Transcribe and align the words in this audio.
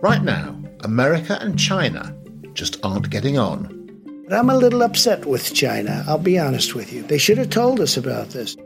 Right 0.00 0.22
now, 0.22 0.56
America 0.84 1.36
and 1.40 1.58
China 1.58 2.14
just 2.54 2.78
aren't 2.84 3.10
getting 3.10 3.36
on. 3.36 3.74
But 4.28 4.38
I'm 4.38 4.48
a 4.48 4.56
little 4.56 4.82
upset 4.84 5.26
with 5.26 5.52
China, 5.52 6.04
I'll 6.06 6.18
be 6.18 6.38
honest 6.38 6.76
with 6.76 6.92
you. 6.92 7.02
They 7.02 7.18
should 7.18 7.36
have 7.36 7.50
told 7.50 7.80
us 7.80 7.96
about 7.96 8.28
this. 8.28 8.56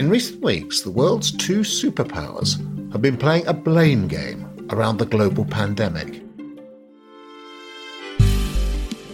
In 0.00 0.10
recent 0.10 0.42
weeks, 0.42 0.80
the 0.80 0.90
world's 0.90 1.30
two 1.30 1.60
superpowers 1.60 2.58
have 2.90 3.00
been 3.00 3.16
playing 3.16 3.46
a 3.46 3.52
blame 3.52 4.08
game 4.08 4.66
around 4.70 4.96
the 4.96 5.06
global 5.06 5.44
pandemic. 5.44 6.20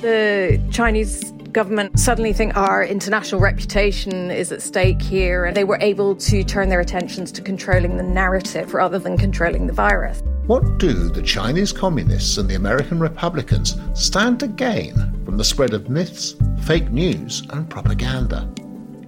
The 0.00 0.66
Chinese 0.70 1.30
government 1.52 1.98
suddenly 1.98 2.32
think 2.32 2.56
our 2.56 2.84
international 2.84 3.40
reputation 3.40 4.30
is 4.30 4.52
at 4.52 4.62
stake 4.62 5.02
here, 5.02 5.44
and 5.44 5.56
they 5.56 5.64
were 5.64 5.78
able 5.80 6.14
to 6.16 6.44
turn 6.44 6.68
their 6.68 6.80
attentions 6.80 7.32
to 7.32 7.42
controlling 7.42 7.96
the 7.96 8.02
narrative 8.02 8.74
rather 8.74 8.98
than 8.98 9.18
controlling 9.18 9.66
the 9.66 9.72
virus. 9.72 10.22
What 10.46 10.78
do 10.78 11.08
the 11.08 11.22
Chinese 11.22 11.72
communists 11.72 12.38
and 12.38 12.48
the 12.48 12.54
American 12.54 13.00
Republicans 13.00 13.76
stand 13.94 14.40
to 14.40 14.48
gain 14.48 14.94
from 15.24 15.36
the 15.36 15.44
spread 15.44 15.74
of 15.74 15.88
myths, 15.88 16.34
fake 16.62 16.90
news, 16.90 17.42
and 17.50 17.68
propaganda? 17.68 18.52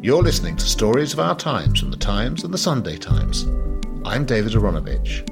You're 0.00 0.22
listening 0.22 0.56
to 0.56 0.64
Stories 0.64 1.12
of 1.12 1.20
Our 1.20 1.36
Times 1.36 1.80
from 1.80 1.90
the 1.90 1.96
Times 1.96 2.44
and 2.44 2.52
the 2.52 2.58
Sunday 2.58 2.96
Times. 2.96 3.46
I'm 4.04 4.24
David 4.24 4.52
Aaronovitch. 4.52 5.28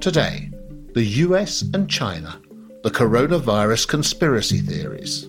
Today, 0.00 0.50
the 0.94 1.04
US 1.04 1.62
and 1.74 1.88
China, 1.88 2.40
the 2.82 2.90
coronavirus 2.90 3.88
conspiracy 3.88 4.58
theories. 4.58 5.28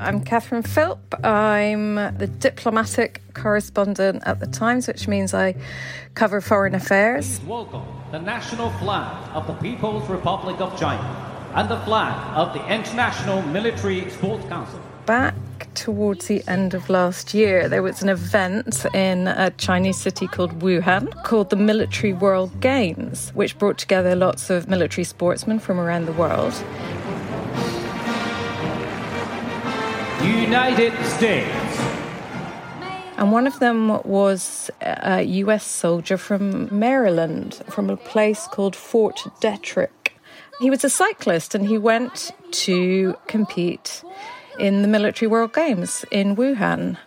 I'm 0.00 0.22
Catherine 0.22 0.62
Philp. 0.62 1.14
I'm 1.22 1.96
the 1.96 2.26
diplomatic 2.26 3.20
correspondent 3.34 4.22
at 4.24 4.40
the 4.40 4.46
Times, 4.46 4.88
which 4.88 5.06
means 5.06 5.34
I 5.34 5.54
cover 6.14 6.40
foreign 6.40 6.74
affairs. 6.74 7.38
Welcome 7.46 7.84
the 8.10 8.18
national 8.18 8.70
flag 8.72 9.30
of 9.34 9.46
the 9.46 9.52
People's 9.54 10.08
Republic 10.08 10.58
of 10.58 10.76
China 10.80 11.52
and 11.54 11.68
the 11.68 11.78
flag 11.80 12.16
of 12.34 12.54
the 12.54 12.74
International 12.74 13.42
Military 13.42 14.08
Sports 14.08 14.46
Council. 14.46 14.80
Back 15.04 15.34
towards 15.74 16.26
the 16.28 16.42
end 16.48 16.72
of 16.72 16.88
last 16.88 17.34
year, 17.34 17.68
there 17.68 17.82
was 17.82 18.02
an 18.02 18.08
event 18.08 18.86
in 18.94 19.28
a 19.28 19.50
Chinese 19.50 19.98
city 19.98 20.26
called 20.26 20.60
Wuhan 20.60 21.12
called 21.24 21.50
the 21.50 21.56
Military 21.56 22.14
World 22.14 22.58
Games, 22.60 23.30
which 23.34 23.58
brought 23.58 23.76
together 23.76 24.16
lots 24.16 24.48
of 24.48 24.66
military 24.66 25.04
sportsmen 25.04 25.58
from 25.58 25.78
around 25.78 26.06
the 26.06 26.12
world. 26.12 26.54
United 30.24 30.92
States. 31.04 31.78
And 33.16 33.32
one 33.32 33.46
of 33.46 33.58
them 33.58 34.02
was 34.04 34.70
a 34.80 35.22
US 35.22 35.64
soldier 35.64 36.16
from 36.16 36.68
Maryland, 36.76 37.62
from 37.68 37.90
a 37.90 37.96
place 37.96 38.46
called 38.46 38.74
Fort 38.74 39.20
Detrick. 39.40 40.12
He 40.60 40.70
was 40.70 40.84
a 40.84 40.90
cyclist 40.90 41.54
and 41.54 41.66
he 41.66 41.78
went 41.78 42.32
to 42.52 43.16
compete 43.26 44.02
in 44.58 44.82
the 44.82 44.88
Military 44.88 45.28
World 45.28 45.54
Games 45.54 46.04
in 46.10 46.36
Wuhan. 46.36 46.98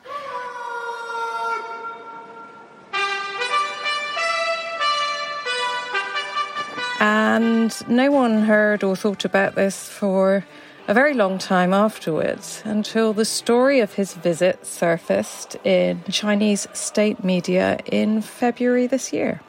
And 7.00 7.90
no 7.90 8.12
one 8.12 8.44
heard 8.44 8.84
or 8.84 8.96
thought 8.96 9.26
about 9.26 9.56
this 9.56 9.90
for 9.90 10.46
a 10.88 10.94
very 10.94 11.14
long 11.14 11.38
time 11.38 11.74
afterwards 11.74 12.62
until 12.66 13.14
the 13.14 13.26
story 13.26 13.80
of 13.80 13.94
his 13.94 14.14
visit 14.14 14.66
surfaced 14.66 15.56
in 15.64 16.04
Chinese 16.10 16.68
state 16.74 17.24
media 17.24 17.80
in 17.86 18.22
February 18.22 18.88
this 18.88 19.14
year. 19.14 19.42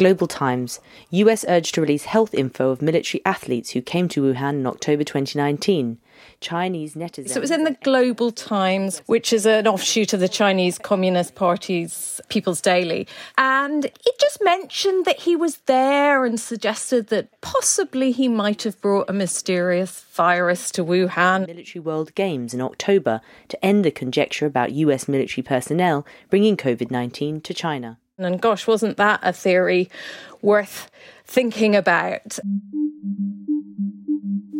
Global 0.00 0.26
Times 0.26 0.80
US 1.10 1.44
urged 1.46 1.74
to 1.74 1.82
release 1.82 2.04
health 2.04 2.32
info 2.32 2.70
of 2.70 2.80
military 2.80 3.20
athletes 3.26 3.72
who 3.72 3.82
came 3.82 4.08
to 4.08 4.22
Wuhan 4.22 4.54
in 4.54 4.66
October 4.66 5.04
2019. 5.04 5.98
Chinese 6.40 6.94
netizens. 6.94 7.28
So 7.28 7.36
it 7.36 7.42
was 7.42 7.50
in 7.50 7.64
the 7.64 7.76
Global 7.82 8.32
Times, 8.32 9.02
which 9.04 9.30
is 9.30 9.44
an 9.44 9.66
offshoot 9.66 10.14
of 10.14 10.20
the 10.20 10.28
Chinese 10.28 10.78
Communist 10.78 11.34
Party's 11.34 12.18
People's 12.30 12.62
Daily. 12.62 13.06
And 13.36 13.84
it 13.84 14.18
just 14.18 14.42
mentioned 14.42 15.04
that 15.04 15.20
he 15.20 15.36
was 15.36 15.58
there 15.66 16.24
and 16.24 16.40
suggested 16.40 17.08
that 17.08 17.38
possibly 17.42 18.10
he 18.10 18.26
might 18.26 18.62
have 18.62 18.80
brought 18.80 19.10
a 19.10 19.12
mysterious 19.12 20.00
virus 20.12 20.70
to 20.70 20.84
Wuhan. 20.84 21.46
Military 21.46 21.80
World 21.82 22.14
Games 22.14 22.54
in 22.54 22.62
October 22.62 23.20
to 23.48 23.62
end 23.62 23.84
the 23.84 23.90
conjecture 23.90 24.46
about 24.46 24.72
US 24.72 25.08
military 25.08 25.42
personnel 25.42 26.06
bringing 26.30 26.56
COVID 26.56 26.90
19 26.90 27.42
to 27.42 27.52
China. 27.52 27.98
And 28.24 28.40
gosh, 28.40 28.66
wasn't 28.66 28.96
that 28.98 29.20
a 29.22 29.32
theory 29.32 29.90
worth 30.42 30.90
thinking 31.24 31.74
about? 31.74 32.38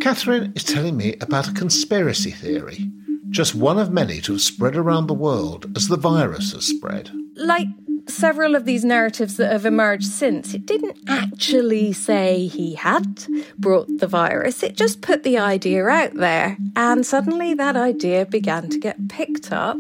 Catherine 0.00 0.52
is 0.56 0.64
telling 0.64 0.96
me 0.96 1.16
about 1.20 1.48
a 1.48 1.52
conspiracy 1.52 2.30
theory, 2.30 2.90
just 3.28 3.54
one 3.54 3.78
of 3.78 3.92
many 3.92 4.20
to 4.22 4.32
have 4.32 4.40
spread 4.40 4.76
around 4.76 5.06
the 5.06 5.14
world 5.14 5.66
as 5.76 5.88
the 5.88 5.96
virus 5.96 6.52
has 6.52 6.66
spread. 6.66 7.10
Like 7.36 7.68
several 8.08 8.54
of 8.54 8.64
these 8.64 8.84
narratives 8.84 9.36
that 9.36 9.52
have 9.52 9.66
emerged 9.66 10.06
since, 10.06 10.54
it 10.54 10.66
didn't 10.66 10.98
actually 11.08 11.92
say 11.92 12.46
he 12.46 12.74
had 12.74 13.24
brought 13.58 13.88
the 13.98 14.06
virus, 14.06 14.62
it 14.62 14.76
just 14.76 15.00
put 15.00 15.22
the 15.22 15.38
idea 15.38 15.86
out 15.86 16.14
there. 16.14 16.56
And 16.76 17.04
suddenly 17.04 17.54
that 17.54 17.76
idea 17.76 18.26
began 18.26 18.68
to 18.70 18.78
get 18.78 19.08
picked 19.08 19.52
up 19.52 19.78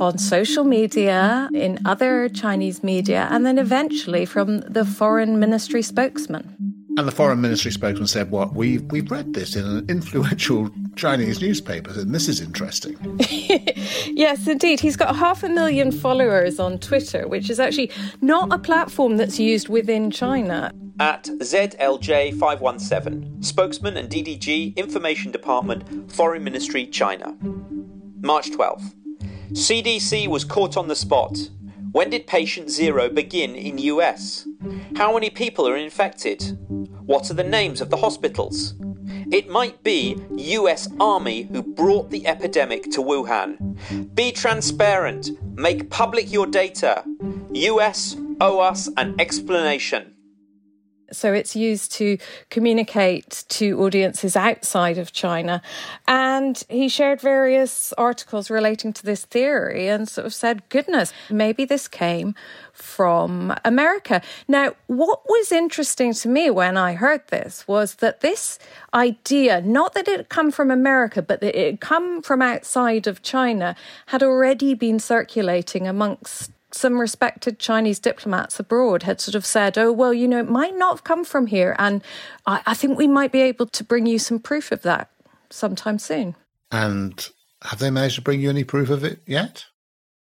on 0.00 0.18
social 0.18 0.64
media, 0.64 1.48
in 1.52 1.78
other 1.84 2.28
Chinese 2.28 2.82
media, 2.82 3.28
and 3.30 3.44
then 3.44 3.58
eventually 3.58 4.24
from 4.24 4.60
the 4.60 4.84
foreign 4.84 5.38
ministry 5.38 5.82
spokesman. 5.82 6.79
And 6.98 7.06
the 7.06 7.12
foreign 7.12 7.40
ministry 7.40 7.70
spokesman 7.70 8.08
said, 8.08 8.30
"What 8.30 8.54
we've 8.54 8.82
we've 8.90 9.10
read 9.10 9.32
this 9.32 9.56
in 9.56 9.64
an 9.64 9.88
influential 9.88 10.70
Chinese 10.96 11.40
newspaper, 11.40 11.92
and 11.92 12.14
this 12.14 12.28
is 12.28 12.40
interesting." 12.40 12.96
yes, 14.06 14.46
indeed, 14.46 14.80
he's 14.80 14.96
got 14.96 15.16
half 15.16 15.42
a 15.42 15.48
million 15.48 15.92
followers 15.92 16.58
on 16.58 16.78
Twitter, 16.78 17.28
which 17.28 17.48
is 17.48 17.60
actually 17.60 17.90
not 18.20 18.52
a 18.52 18.58
platform 18.58 19.16
that's 19.16 19.38
used 19.38 19.68
within 19.68 20.10
China. 20.10 20.72
At 20.98 21.24
ZLJ517, 21.24 23.44
spokesman 23.44 23.96
and 23.96 24.10
DDG, 24.10 24.76
Information 24.76 25.32
Department, 25.32 26.12
Foreign 26.12 26.44
Ministry, 26.44 26.86
China. 26.86 27.34
March 28.20 28.50
12th. 28.50 28.92
CDC 29.52 30.28
was 30.28 30.44
caught 30.44 30.76
on 30.76 30.88
the 30.88 30.94
spot. 30.94 31.38
When 31.92 32.10
did 32.10 32.26
patient 32.26 32.70
zero 32.70 33.08
begin 33.08 33.54
in 33.56 33.78
US? 33.78 34.46
How 34.96 35.12
many 35.12 35.28
people 35.28 35.66
are 35.66 35.76
infected? 35.76 36.56
What 37.04 37.30
are 37.30 37.34
the 37.34 37.42
names 37.42 37.80
of 37.80 37.90
the 37.90 37.96
hospitals? 37.96 38.74
It 39.32 39.48
might 39.48 39.82
be 39.82 40.16
US 40.30 40.88
Army 41.00 41.42
who 41.42 41.62
brought 41.62 42.10
the 42.10 42.26
epidemic 42.26 42.84
to 42.92 43.02
Wuhan. 43.02 43.76
Be 44.14 44.30
transparent, 44.30 45.30
make 45.56 45.90
public 45.90 46.32
your 46.32 46.46
data. 46.46 47.04
US 47.52 48.16
owe 48.40 48.60
us 48.60 48.88
an 48.96 49.16
explanation. 49.18 50.14
So 51.12 51.32
it's 51.32 51.56
used 51.56 51.92
to 51.92 52.18
communicate 52.50 53.44
to 53.48 53.80
audiences 53.82 54.36
outside 54.36 54.98
of 54.98 55.12
China. 55.12 55.62
And 56.06 56.62
he 56.68 56.88
shared 56.88 57.20
various 57.20 57.92
articles 57.94 58.50
relating 58.50 58.92
to 58.94 59.04
this 59.04 59.24
theory 59.24 59.88
and 59.88 60.08
sort 60.08 60.26
of 60.26 60.34
said, 60.34 60.68
goodness, 60.68 61.12
maybe 61.30 61.64
this 61.64 61.88
came 61.88 62.34
from 62.72 63.54
America. 63.64 64.22
Now, 64.48 64.74
what 64.86 65.22
was 65.28 65.52
interesting 65.52 66.14
to 66.14 66.28
me 66.28 66.50
when 66.50 66.76
I 66.76 66.94
heard 66.94 67.22
this 67.28 67.66
was 67.68 67.96
that 67.96 68.20
this 68.20 68.58
idea, 68.94 69.60
not 69.60 69.94
that 69.94 70.08
it 70.08 70.16
had 70.16 70.28
come 70.28 70.50
from 70.50 70.70
America, 70.70 71.22
but 71.22 71.40
that 71.40 71.58
it 71.58 71.66
had 71.66 71.80
come 71.80 72.22
from 72.22 72.42
outside 72.42 73.06
of 73.06 73.22
China, 73.22 73.76
had 74.06 74.22
already 74.22 74.74
been 74.74 74.98
circulating 74.98 75.86
amongst 75.86 76.52
some 76.72 77.00
respected 77.00 77.58
Chinese 77.58 77.98
diplomats 77.98 78.58
abroad 78.60 79.02
had 79.02 79.20
sort 79.20 79.34
of 79.34 79.44
said, 79.44 79.76
oh, 79.78 79.92
well, 79.92 80.14
you 80.14 80.28
know, 80.28 80.40
it 80.40 80.48
might 80.48 80.76
not 80.76 80.92
have 80.92 81.04
come 81.04 81.24
from 81.24 81.46
here. 81.46 81.76
And 81.78 82.02
I, 82.46 82.62
I 82.66 82.74
think 82.74 82.98
we 82.98 83.06
might 83.06 83.32
be 83.32 83.40
able 83.40 83.66
to 83.66 83.84
bring 83.84 84.06
you 84.06 84.18
some 84.18 84.38
proof 84.38 84.72
of 84.72 84.82
that 84.82 85.10
sometime 85.50 85.98
soon. 85.98 86.36
And 86.70 87.28
have 87.62 87.78
they 87.78 87.90
managed 87.90 88.16
to 88.16 88.22
bring 88.22 88.40
you 88.40 88.48
any 88.48 88.64
proof 88.64 88.90
of 88.90 89.04
it 89.04 89.20
yet? 89.26 89.66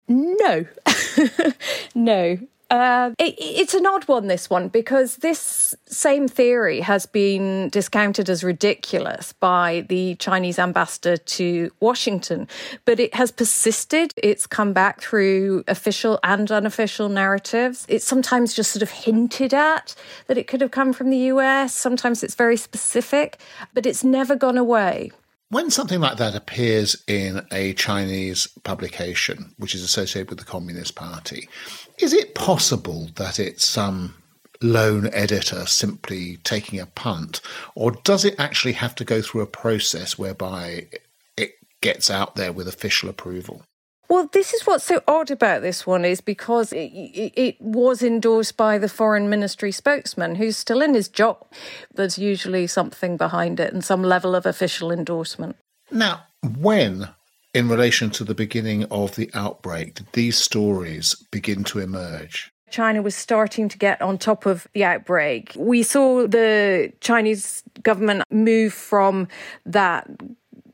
No. 0.07 0.65
no. 1.95 2.37
Uh, 2.69 3.11
it, 3.17 3.35
it's 3.37 3.73
an 3.73 3.85
odd 3.85 4.07
one, 4.07 4.27
this 4.27 4.49
one, 4.49 4.67
because 4.67 5.17
this 5.17 5.75
same 5.85 6.27
theory 6.27 6.81
has 6.81 7.05
been 7.05 7.69
discounted 7.69 8.29
as 8.29 8.43
ridiculous 8.43 9.33
by 9.33 9.85
the 9.87 10.15
Chinese 10.15 10.59
ambassador 10.59 11.17
to 11.17 11.71
Washington, 11.79 12.47
but 12.85 12.99
it 12.99 13.13
has 13.15 13.31
persisted. 13.31 14.13
It's 14.17 14.45
come 14.45 14.73
back 14.73 15.01
through 15.01 15.63
official 15.67 16.19
and 16.23 16.51
unofficial 16.51 17.09
narratives. 17.09 17.85
It's 17.87 18.05
sometimes 18.05 18.53
just 18.53 18.71
sort 18.71 18.83
of 18.83 18.91
hinted 18.91 19.53
at 19.53 19.95
that 20.27 20.37
it 20.37 20.47
could 20.47 20.61
have 20.61 20.71
come 20.71 20.91
from 20.93 21.09
the 21.09 21.17
US. 21.17 21.73
Sometimes 21.73 22.23
it's 22.23 22.35
very 22.35 22.57
specific, 22.57 23.39
but 23.73 23.85
it's 23.85 24.03
never 24.03 24.35
gone 24.35 24.57
away. 24.57 25.11
When 25.49 25.71
something 25.71 26.01
like 26.01 26.17
that 26.17 26.35
appears 26.35 27.01
in 27.07 27.45
a 27.53 27.73
Chinese 27.73 28.47
publication, 28.65 29.53
which 29.57 29.73
is 29.73 29.81
associated 29.81 30.29
with 30.29 30.39
the 30.39 30.45
Communist 30.45 30.95
Party, 30.95 31.47
is 31.97 32.13
it 32.13 32.35
possible 32.35 33.09
that 33.15 33.39
it's 33.39 33.65
some 33.65 34.15
lone 34.61 35.09
editor 35.13 35.65
simply 35.65 36.37
taking 36.43 36.79
a 36.79 36.85
punt, 36.85 37.41
or 37.75 37.91
does 37.91 38.25
it 38.25 38.35
actually 38.39 38.73
have 38.73 38.95
to 38.95 39.05
go 39.05 39.21
through 39.21 39.41
a 39.41 39.47
process 39.47 40.17
whereby 40.17 40.87
it 41.35 41.51
gets 41.81 42.09
out 42.09 42.35
there 42.35 42.51
with 42.51 42.67
official 42.67 43.09
approval? 43.09 43.63
Well, 44.09 44.29
this 44.31 44.53
is 44.53 44.65
what's 44.65 44.85
so 44.85 45.01
odd 45.05 45.31
about 45.31 45.61
this 45.61 45.85
one 45.85 46.05
is 46.05 46.21
because 46.21 46.71
it, 46.71 46.91
it, 46.93 47.33
it, 47.35 47.61
was 47.61 48.01
endorsed 48.01 48.55
by 48.55 48.77
the 48.77 48.87
foreign 48.87 49.29
ministry 49.29 49.71
spokesman 49.71 50.35
who's 50.35 50.55
still 50.55 50.81
in 50.81 50.93
his 50.93 51.09
job. 51.09 51.45
There's 51.93 52.17
usually 52.17 52.67
something 52.67 53.17
behind 53.17 53.59
it 53.59 53.73
and 53.73 53.83
some 53.83 54.03
level 54.03 54.33
of 54.33 54.45
official 54.45 54.93
endorsement. 54.93 55.57
Now, 55.91 56.23
when, 56.41 57.09
in 57.53 57.69
relation 57.69 58.09
to 58.11 58.23
the 58.23 58.35
beginning 58.35 58.83
of 58.85 59.15
the 59.15 59.29
outbreak, 59.33 59.95
did 59.95 60.07
these 60.13 60.37
stories 60.37 61.15
begin 61.31 61.63
to 61.65 61.79
emerge? 61.79 62.51
China 62.69 63.01
was 63.01 63.15
starting 63.15 63.69
to 63.69 63.77
get 63.77 64.01
on 64.01 64.17
top 64.17 64.45
of 64.45 64.67
the 64.73 64.83
outbreak. 64.83 65.53
We 65.55 65.83
saw 65.83 66.27
the 66.27 66.91
Chinese 66.99 67.63
government 67.81 68.23
move 68.29 68.73
from 68.73 69.27
that 69.65 70.09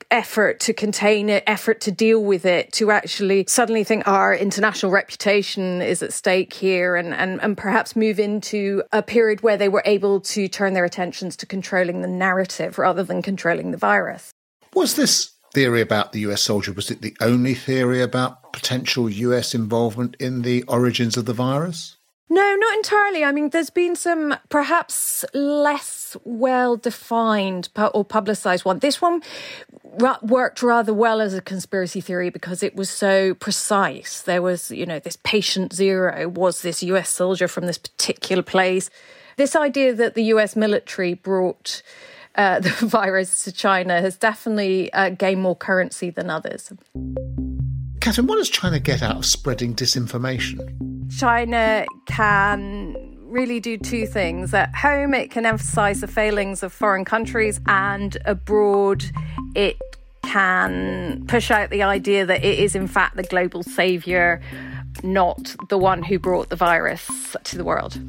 effort 0.09 0.59
to 0.59 0.73
contain 0.73 1.27
it, 1.29 1.43
effort 1.47 1.81
to 1.81 1.91
deal 1.91 2.23
with 2.23 2.45
it, 2.45 2.71
to 2.73 2.91
actually 2.91 3.45
suddenly 3.47 3.83
think 3.83 4.03
ah, 4.07 4.13
our 4.13 4.35
international 4.35 4.91
reputation 4.91 5.81
is 5.81 6.03
at 6.03 6.13
stake 6.13 6.53
here 6.53 6.95
and, 6.95 7.13
and, 7.13 7.41
and 7.41 7.57
perhaps 7.57 7.95
move 7.95 8.19
into 8.19 8.83
a 8.91 9.01
period 9.01 9.41
where 9.41 9.57
they 9.57 9.69
were 9.69 9.81
able 9.85 10.19
to 10.19 10.47
turn 10.47 10.73
their 10.73 10.85
attentions 10.85 11.35
to 11.37 11.45
controlling 11.45 12.01
the 12.01 12.07
narrative 12.07 12.77
rather 12.77 13.03
than 13.03 13.21
controlling 13.21 13.71
the 13.71 13.77
virus. 13.77 14.31
Was 14.73 14.95
this 14.95 15.32
theory 15.53 15.81
about 15.81 16.11
the 16.11 16.21
US 16.21 16.41
soldier, 16.41 16.73
was 16.73 16.89
it 16.89 17.01
the 17.01 17.15
only 17.21 17.53
theory 17.53 18.01
about 18.01 18.53
potential 18.53 19.09
US 19.09 19.53
involvement 19.53 20.15
in 20.19 20.41
the 20.41 20.63
origins 20.63 21.17
of 21.17 21.25
the 21.25 21.33
virus? 21.33 21.97
No, 22.29 22.55
not 22.55 22.75
entirely. 22.75 23.23
I 23.23 23.31
mean, 23.31 23.49
there's 23.49 23.69
been 23.69 23.95
some 23.95 24.35
perhaps 24.49 25.23
less 25.35 26.17
well 26.23 26.77
defined 26.77 27.69
or 27.75 28.03
publicized 28.03 28.65
one. 28.65 28.79
This 28.79 28.99
one 28.99 29.21
worked 30.23 30.63
rather 30.63 30.93
well 30.93 31.21
as 31.21 31.35
a 31.35 31.41
conspiracy 31.41 32.01
theory 32.01 32.31
because 32.31 32.63
it 32.63 32.75
was 32.75 32.89
so 32.89 33.35
precise. 33.35 34.23
There 34.23 34.41
was, 34.41 34.71
you 34.71 34.87
know, 34.87 34.97
this 34.97 35.17
patient 35.23 35.73
zero 35.73 36.27
was 36.27 36.63
this 36.63 36.81
US 36.81 37.09
soldier 37.09 37.47
from 37.47 37.67
this 37.67 37.77
particular 37.77 38.41
place. 38.41 38.89
This 39.37 39.55
idea 39.55 39.93
that 39.93 40.15
the 40.15 40.23
US 40.25 40.55
military 40.55 41.13
brought 41.13 41.83
uh, 42.35 42.59
the 42.61 42.69
virus 42.85 43.43
to 43.45 43.51
China 43.51 44.01
has 44.01 44.17
definitely 44.17 44.91
uh, 44.93 45.09
gained 45.09 45.41
more 45.41 45.55
currency 45.55 46.09
than 46.09 46.29
others. 46.29 46.71
Catherine, 47.99 48.27
what 48.27 48.35
does 48.35 48.49
China 48.49 48.79
get 48.79 49.01
out 49.01 49.15
of 49.17 49.25
spreading 49.25 49.75
disinformation? 49.75 51.09
China 51.17 51.85
can 52.05 52.95
really 53.21 53.59
do 53.59 53.77
two 53.77 54.05
things. 54.05 54.53
At 54.53 54.75
home, 54.75 55.13
it 55.13 55.31
can 55.31 55.45
emphasize 55.45 56.01
the 56.01 56.07
failings 56.07 56.63
of 56.63 56.71
foreign 56.71 57.05
countries, 57.05 57.59
and 57.65 58.17
abroad, 58.25 59.03
it 59.55 59.77
can 60.23 61.25
push 61.27 61.51
out 61.51 61.69
the 61.69 61.83
idea 61.83 62.25
that 62.25 62.43
it 62.43 62.59
is, 62.59 62.75
in 62.75 62.87
fact, 62.87 63.15
the 63.15 63.23
global 63.23 63.63
savior, 63.63 64.41
not 65.03 65.55
the 65.69 65.77
one 65.77 66.03
who 66.03 66.19
brought 66.19 66.49
the 66.49 66.55
virus 66.55 67.35
to 67.43 67.57
the 67.57 67.63
world. 67.63 67.99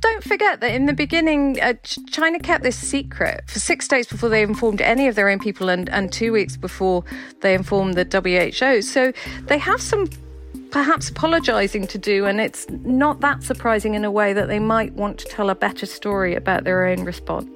Don't 0.00 0.22
forget 0.22 0.60
that 0.60 0.72
in 0.72 0.86
the 0.86 0.92
beginning, 0.92 1.60
uh, 1.60 1.74
China 2.08 2.38
kept 2.38 2.62
this 2.62 2.76
secret 2.76 3.42
for 3.48 3.58
six 3.58 3.88
days 3.88 4.06
before 4.06 4.28
they 4.28 4.42
informed 4.42 4.80
any 4.80 5.08
of 5.08 5.16
their 5.16 5.28
own 5.28 5.40
people 5.40 5.68
and, 5.68 5.88
and 5.88 6.12
two 6.12 6.32
weeks 6.32 6.56
before 6.56 7.04
they 7.40 7.54
informed 7.54 7.94
the 7.94 8.04
WHO. 8.04 8.82
So 8.82 9.12
they 9.46 9.58
have 9.58 9.80
some 9.80 10.08
perhaps 10.70 11.08
apologising 11.08 11.86
to 11.88 11.98
do, 11.98 12.26
and 12.26 12.40
it's 12.40 12.68
not 12.70 13.20
that 13.20 13.42
surprising 13.42 13.94
in 13.94 14.04
a 14.04 14.10
way 14.10 14.32
that 14.32 14.48
they 14.48 14.58
might 14.58 14.92
want 14.92 15.18
to 15.18 15.24
tell 15.26 15.50
a 15.50 15.54
better 15.54 15.86
story 15.86 16.34
about 16.34 16.64
their 16.64 16.86
own 16.86 17.04
response. 17.04 17.48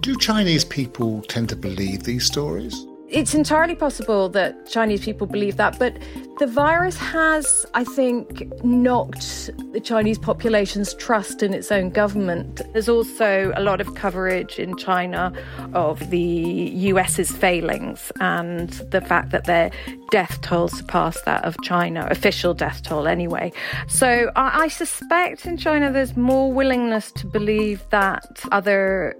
Do 0.00 0.16
Chinese 0.16 0.64
people 0.64 1.22
tend 1.22 1.48
to 1.50 1.56
believe 1.56 2.02
these 2.02 2.24
stories? 2.24 2.86
It's 3.10 3.34
entirely 3.34 3.74
possible 3.74 4.28
that 4.30 4.68
Chinese 4.68 5.02
people 5.02 5.26
believe 5.26 5.56
that, 5.56 5.78
but 5.78 5.96
the 6.38 6.46
virus 6.46 6.98
has, 6.98 7.64
I 7.72 7.82
think, 7.82 8.44
knocked 8.62 9.50
the 9.72 9.80
Chinese 9.80 10.18
population's 10.18 10.92
trust 10.92 11.42
in 11.42 11.54
its 11.54 11.72
own 11.72 11.88
government. 11.88 12.60
There's 12.74 12.88
also 12.88 13.52
a 13.56 13.62
lot 13.62 13.80
of 13.80 13.94
coverage 13.94 14.58
in 14.58 14.76
China 14.76 15.32
of 15.72 16.10
the 16.10 16.20
US's 16.20 17.32
failings 17.32 18.12
and 18.20 18.68
the 18.90 19.00
fact 19.00 19.30
that 19.30 19.44
their 19.44 19.70
death 20.10 20.40
toll 20.42 20.68
surpassed 20.68 21.24
that 21.24 21.42
of 21.44 21.56
China, 21.62 22.06
official 22.10 22.52
death 22.52 22.82
toll 22.82 23.08
anyway. 23.08 23.50
So 23.88 24.30
I, 24.36 24.64
I 24.64 24.68
suspect 24.68 25.46
in 25.46 25.56
China 25.56 25.90
there's 25.90 26.14
more 26.14 26.52
willingness 26.52 27.10
to 27.12 27.26
believe 27.26 27.82
that 27.88 28.42
other 28.52 29.16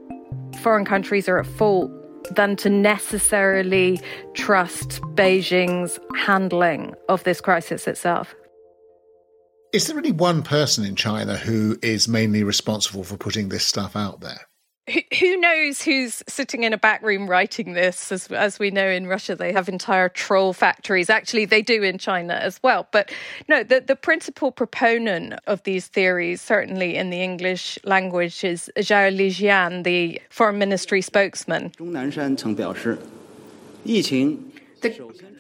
foreign 0.60 0.84
countries 0.84 1.26
are 1.26 1.38
at 1.38 1.46
fault 1.46 1.90
than 2.34 2.56
to 2.56 2.70
necessarily 2.70 4.00
trust 4.34 5.00
Beijing's 5.14 5.98
handling 6.16 6.94
of 7.08 7.24
this 7.24 7.40
crisis 7.40 7.86
itself. 7.86 8.34
Is 9.72 9.86
there 9.86 9.96
only 9.96 10.12
one 10.12 10.42
person 10.42 10.84
in 10.84 10.96
China 10.96 11.36
who 11.36 11.78
is 11.82 12.08
mainly 12.08 12.42
responsible 12.42 13.04
for 13.04 13.18
putting 13.18 13.50
this 13.50 13.64
stuff 13.64 13.96
out 13.96 14.20
there? 14.20 14.40
Who 15.18 15.36
knows 15.36 15.82
who's 15.82 16.22
sitting 16.26 16.62
in 16.62 16.72
a 16.72 16.78
back 16.78 17.02
room 17.02 17.28
writing 17.28 17.72
this? 17.72 18.10
As, 18.10 18.28
as 18.28 18.58
we 18.58 18.70
know 18.70 18.88
in 18.88 19.06
Russia, 19.06 19.34
they 19.36 19.52
have 19.52 19.68
entire 19.68 20.08
troll 20.08 20.52
factories. 20.52 21.10
Actually, 21.10 21.44
they 21.44 21.62
do 21.62 21.82
in 21.82 21.98
China 21.98 22.34
as 22.34 22.60
well. 22.62 22.88
But 22.90 23.12
no, 23.48 23.62
the, 23.62 23.80
the 23.80 23.96
principal 23.96 24.50
proponent 24.50 25.34
of 25.46 25.62
these 25.64 25.86
theories, 25.86 26.40
certainly 26.40 26.96
in 26.96 27.10
the 27.10 27.20
English 27.20 27.78
language, 27.84 28.44
is 28.44 28.70
Zhao 28.76 29.14
Lijian, 29.14 29.84
the 29.84 30.20
foreign 30.30 30.58
ministry 30.58 31.02
spokesman. 31.02 31.72
The 34.80 34.90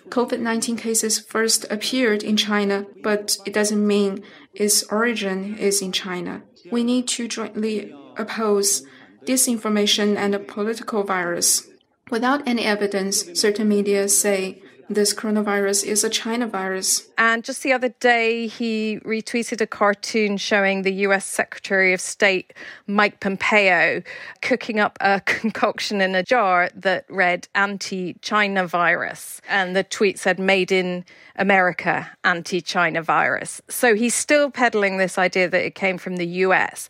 COVID 0.08 0.40
19 0.40 0.76
cases 0.76 1.18
first 1.18 1.64
appeared 1.70 2.22
in 2.22 2.36
China, 2.36 2.86
but 3.02 3.38
it 3.46 3.52
doesn't 3.52 3.86
mean 3.86 4.22
its 4.54 4.82
origin 4.84 5.56
is 5.56 5.80
in 5.80 5.92
China. 5.92 6.42
We 6.70 6.82
need 6.82 7.06
to 7.08 7.28
jointly 7.28 7.94
oppose 8.16 8.84
disinformation 9.24 10.16
and 10.16 10.34
a 10.34 10.38
political 10.38 11.02
virus. 11.02 11.68
Without 12.10 12.46
any 12.46 12.64
evidence, 12.64 13.38
certain 13.38 13.68
media 13.68 14.08
say 14.08 14.62
this 14.90 15.12
coronavirus 15.12 15.84
is 15.84 16.02
a 16.02 16.08
China 16.08 16.46
virus. 16.46 17.08
And 17.18 17.44
just 17.44 17.62
the 17.62 17.72
other 17.72 17.90
day, 18.00 18.46
he 18.46 19.00
retweeted 19.04 19.60
a 19.60 19.66
cartoon 19.66 20.38
showing 20.38 20.82
the 20.82 20.92
US 21.04 21.26
Secretary 21.26 21.92
of 21.92 22.00
State, 22.00 22.54
Mike 22.86 23.20
Pompeo, 23.20 24.02
cooking 24.40 24.80
up 24.80 24.96
a 25.00 25.20
concoction 25.26 26.00
in 26.00 26.14
a 26.14 26.22
jar 26.22 26.70
that 26.74 27.04
read 27.08 27.48
anti 27.54 28.14
China 28.22 28.66
virus. 28.66 29.42
And 29.48 29.76
the 29.76 29.84
tweet 29.84 30.18
said, 30.18 30.38
Made 30.38 30.72
in 30.72 31.04
America 31.36 32.10
anti 32.24 32.60
China 32.60 33.02
virus. 33.02 33.60
So 33.68 33.94
he's 33.94 34.14
still 34.14 34.50
peddling 34.50 34.96
this 34.96 35.18
idea 35.18 35.48
that 35.48 35.64
it 35.64 35.74
came 35.74 35.98
from 35.98 36.16
the 36.16 36.26
US. 36.26 36.88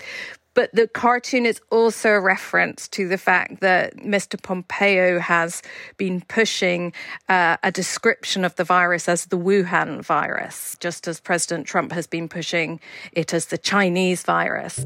But 0.58 0.74
the 0.74 0.88
cartoon 0.88 1.46
is 1.46 1.60
also 1.70 2.08
a 2.10 2.20
reference 2.20 2.88
to 2.88 3.06
the 3.06 3.16
fact 3.16 3.60
that 3.60 3.96
Mr. 3.98 4.42
Pompeo 4.42 5.20
has 5.20 5.62
been 5.98 6.20
pushing 6.22 6.92
uh, 7.28 7.58
a 7.62 7.70
description 7.70 8.44
of 8.44 8.56
the 8.56 8.64
virus 8.64 9.08
as 9.08 9.26
the 9.26 9.38
Wuhan 9.38 10.02
virus, 10.02 10.76
just 10.80 11.06
as 11.06 11.20
President 11.20 11.68
Trump 11.68 11.92
has 11.92 12.08
been 12.08 12.28
pushing 12.28 12.80
it 13.12 13.32
as 13.32 13.46
the 13.46 13.58
Chinese 13.58 14.24
virus. 14.24 14.84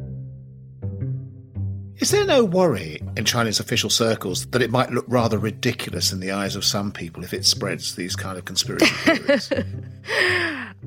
Is 2.02 2.10
there 2.10 2.26
no 2.26 2.44
worry 2.44 3.00
in 3.16 3.24
Chinese 3.24 3.60
official 3.60 3.88
circles 3.88 4.46
that 4.46 4.60
it 4.60 4.72
might 4.72 4.90
look 4.90 5.04
rather 5.06 5.38
ridiculous 5.38 6.10
in 6.10 6.18
the 6.18 6.32
eyes 6.32 6.56
of 6.56 6.64
some 6.64 6.90
people 6.90 7.22
if 7.22 7.32
it 7.32 7.44
spreads 7.44 7.94
these 7.94 8.16
kind 8.16 8.36
of 8.36 8.44
conspiracy 8.44 8.86
theories? 9.04 9.52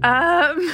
um, 0.04 0.74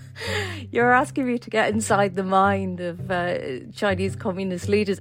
you're 0.70 0.92
asking 0.92 1.26
me 1.26 1.36
to 1.36 1.50
get 1.50 1.68
inside 1.70 2.14
the 2.14 2.22
mind 2.22 2.78
of 2.78 3.10
uh, 3.10 3.38
Chinese 3.74 4.14
communist 4.14 4.68
leaders. 4.68 5.00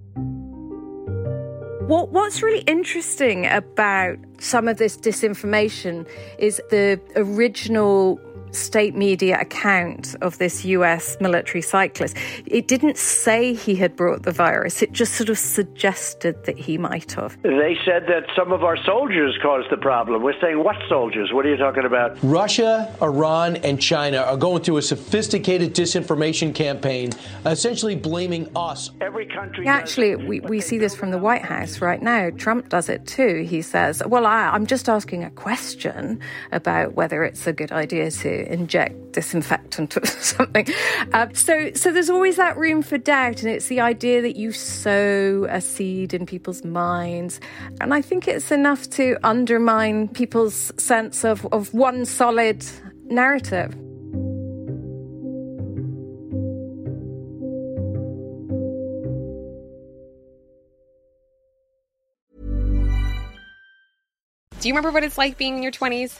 What, 1.86 2.10
what's 2.10 2.42
really 2.42 2.62
interesting 2.62 3.46
about 3.46 4.18
some 4.40 4.68
of 4.68 4.78
this 4.78 4.98
disinformation 4.98 6.10
is 6.40 6.60
the 6.72 7.00
original 7.16 8.20
state 8.51 8.96
media 8.96 9.39
account 9.39 10.15
of 10.22 10.38
this 10.38 10.65
US 10.65 11.17
military 11.20 11.62
cyclist, 11.62 12.15
it 12.46 12.67
didn't 12.67 12.98
say 12.98 13.53
he 13.53 13.75
had 13.75 13.96
brought 13.96 14.24
the 14.24 14.31
virus. 14.31 14.81
It 14.81 14.91
just 14.91 15.13
sort 15.13 15.29
of 15.29 15.38
suggested 15.38 16.43
that 16.46 16.58
he 16.58 16.77
might 16.77 17.12
have. 17.13 17.41
They 17.41 17.77
said 17.86 18.08
that 18.08 18.25
some 18.36 18.51
of 18.51 18.63
our 18.63 18.77
soldiers 18.84 19.38
caused 19.41 19.70
the 19.70 19.77
problem. 19.77 20.24
We're 20.24 20.39
saying, 20.39 20.63
what 20.63 20.75
soldiers? 20.89 21.31
What 21.34 21.46
are 21.46 21.50
you 21.50 21.58
talking 21.58 21.86
about? 21.86 22.17
Russia, 22.24 22.93
Iran, 23.01 23.58
and 23.58 23.81
China 23.81 24.17
are 24.17 24.38
going 24.38 24.63
through 24.63 24.77
a 24.77 24.81
sophisticated 24.81 25.74
disinformation 25.74 26.53
campaign, 26.53 27.12
essentially 27.46 27.96
blaming 27.96 28.50
us. 28.55 28.91
Every 29.01 29.25
country. 29.25 29.67
Actually, 29.67 30.15
we, 30.15 30.39
we 30.41 30.62
see 30.62 30.77
this 30.77 30.96
from 30.96 31.12
the 31.12 31.17
White 31.17 31.43
House 31.43 31.81
right 31.81 32.01
now. 32.01 32.29
Trump 32.31 32.70
does 32.70 32.89
it 32.89 33.08
too. 33.08 33.46
He 33.48 33.62
says, 33.62 34.01
Well, 34.05 34.25
I, 34.25 34.50
I'm 34.50 34.65
just 34.65 34.89
asking 34.89 35.24
a 35.24 35.31
question 35.31 36.20
about 36.51 36.93
whether 36.93 37.24
it's 37.24 37.48
a 37.48 37.53
good 37.53 37.72
idea 37.72 38.12
to 38.12 38.41
inject 38.48 39.12
disinfectant 39.12 39.98
or 40.02 40.06
something. 40.06 40.68
Uh, 41.14 41.28
so, 41.34 41.72
so 41.74 41.92
there's 41.92 42.10
always 42.10 42.38
that 42.38 42.58
room 42.58 42.82
for 42.82 42.98
doubt, 42.98 43.42
and 43.42 43.52
it's 43.52 43.68
the 43.68 43.80
idea 43.80 44.22
that 44.22 44.36
you 44.36 44.52
sow 44.52 45.48
a 45.50 45.62
seed 45.62 46.14
in 46.14 46.26
people's 46.26 46.64
minds, 46.64 47.40
and 47.80 47.94
I 47.94 48.02
think 48.02 48.28
it's 48.28 48.52
enough 48.52 48.90
to 48.92 49.18
undermine 49.24 50.08
people's 50.08 50.72
sense 50.78 51.24
of, 51.24 51.46
of 51.52 51.74
one 51.74 52.06
solid 52.06 52.66
narrative. 53.06 53.76
Do 64.62 64.68
you 64.68 64.76
remember 64.76 64.92
what 64.92 65.04
it's 65.04 65.18
like 65.18 65.40
being 65.40 65.58
in 65.58 65.64
your 65.64 65.72
20s? 65.72 66.20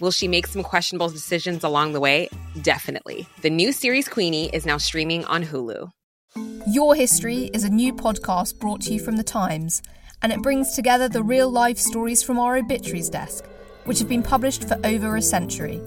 Will 0.00 0.10
she 0.10 0.26
make 0.26 0.46
some 0.46 0.62
questionable 0.62 1.08
decisions 1.08 1.62
along 1.62 1.92
the 1.92 2.00
way? 2.00 2.28
Definitely. 2.62 3.26
The 3.42 3.50
new 3.50 3.70
series 3.70 4.08
Queenie 4.08 4.50
is 4.52 4.66
now 4.66 4.76
streaming 4.76 5.24
on 5.26 5.44
Hulu. 5.44 5.90
Your 6.66 6.96
History 6.96 7.50
is 7.52 7.62
a 7.62 7.70
new 7.70 7.92
podcast 7.92 8.58
brought 8.58 8.80
to 8.82 8.92
you 8.92 8.98
from 8.98 9.16
The 9.16 9.22
Times, 9.22 9.82
and 10.20 10.32
it 10.32 10.42
brings 10.42 10.74
together 10.74 11.08
the 11.08 11.22
real 11.22 11.48
life 11.48 11.78
stories 11.78 12.24
from 12.24 12.40
our 12.40 12.56
obituaries 12.56 13.08
desk, 13.08 13.44
which 13.84 14.00
have 14.00 14.08
been 14.08 14.22
published 14.22 14.66
for 14.66 14.78
over 14.82 15.14
a 15.14 15.22
century. 15.22 15.80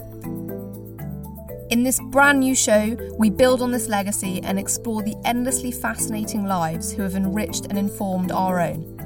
In 1.70 1.84
this 1.84 2.00
brand 2.00 2.40
new 2.40 2.56
show, 2.56 2.96
we 3.20 3.30
build 3.30 3.62
on 3.62 3.72
this 3.72 3.90
legacy 3.90 4.40
and 4.42 4.58
explore 4.58 5.04
the 5.04 5.18
endlessly 5.26 5.72
fascinating 5.72 6.46
lives 6.46 6.94
who 6.94 7.02
have 7.02 7.16
enriched 7.16 7.66
and 7.66 7.78
informed 7.78 8.32
our 8.32 8.62
own. 8.62 8.97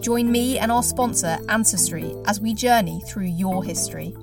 Join 0.00 0.32
me 0.32 0.58
and 0.58 0.72
our 0.72 0.82
sponsor, 0.82 1.38
Ancestry, 1.48 2.14
as 2.26 2.40
we 2.40 2.54
journey 2.54 3.02
through 3.06 3.26
your 3.26 3.62
history. 3.62 4.14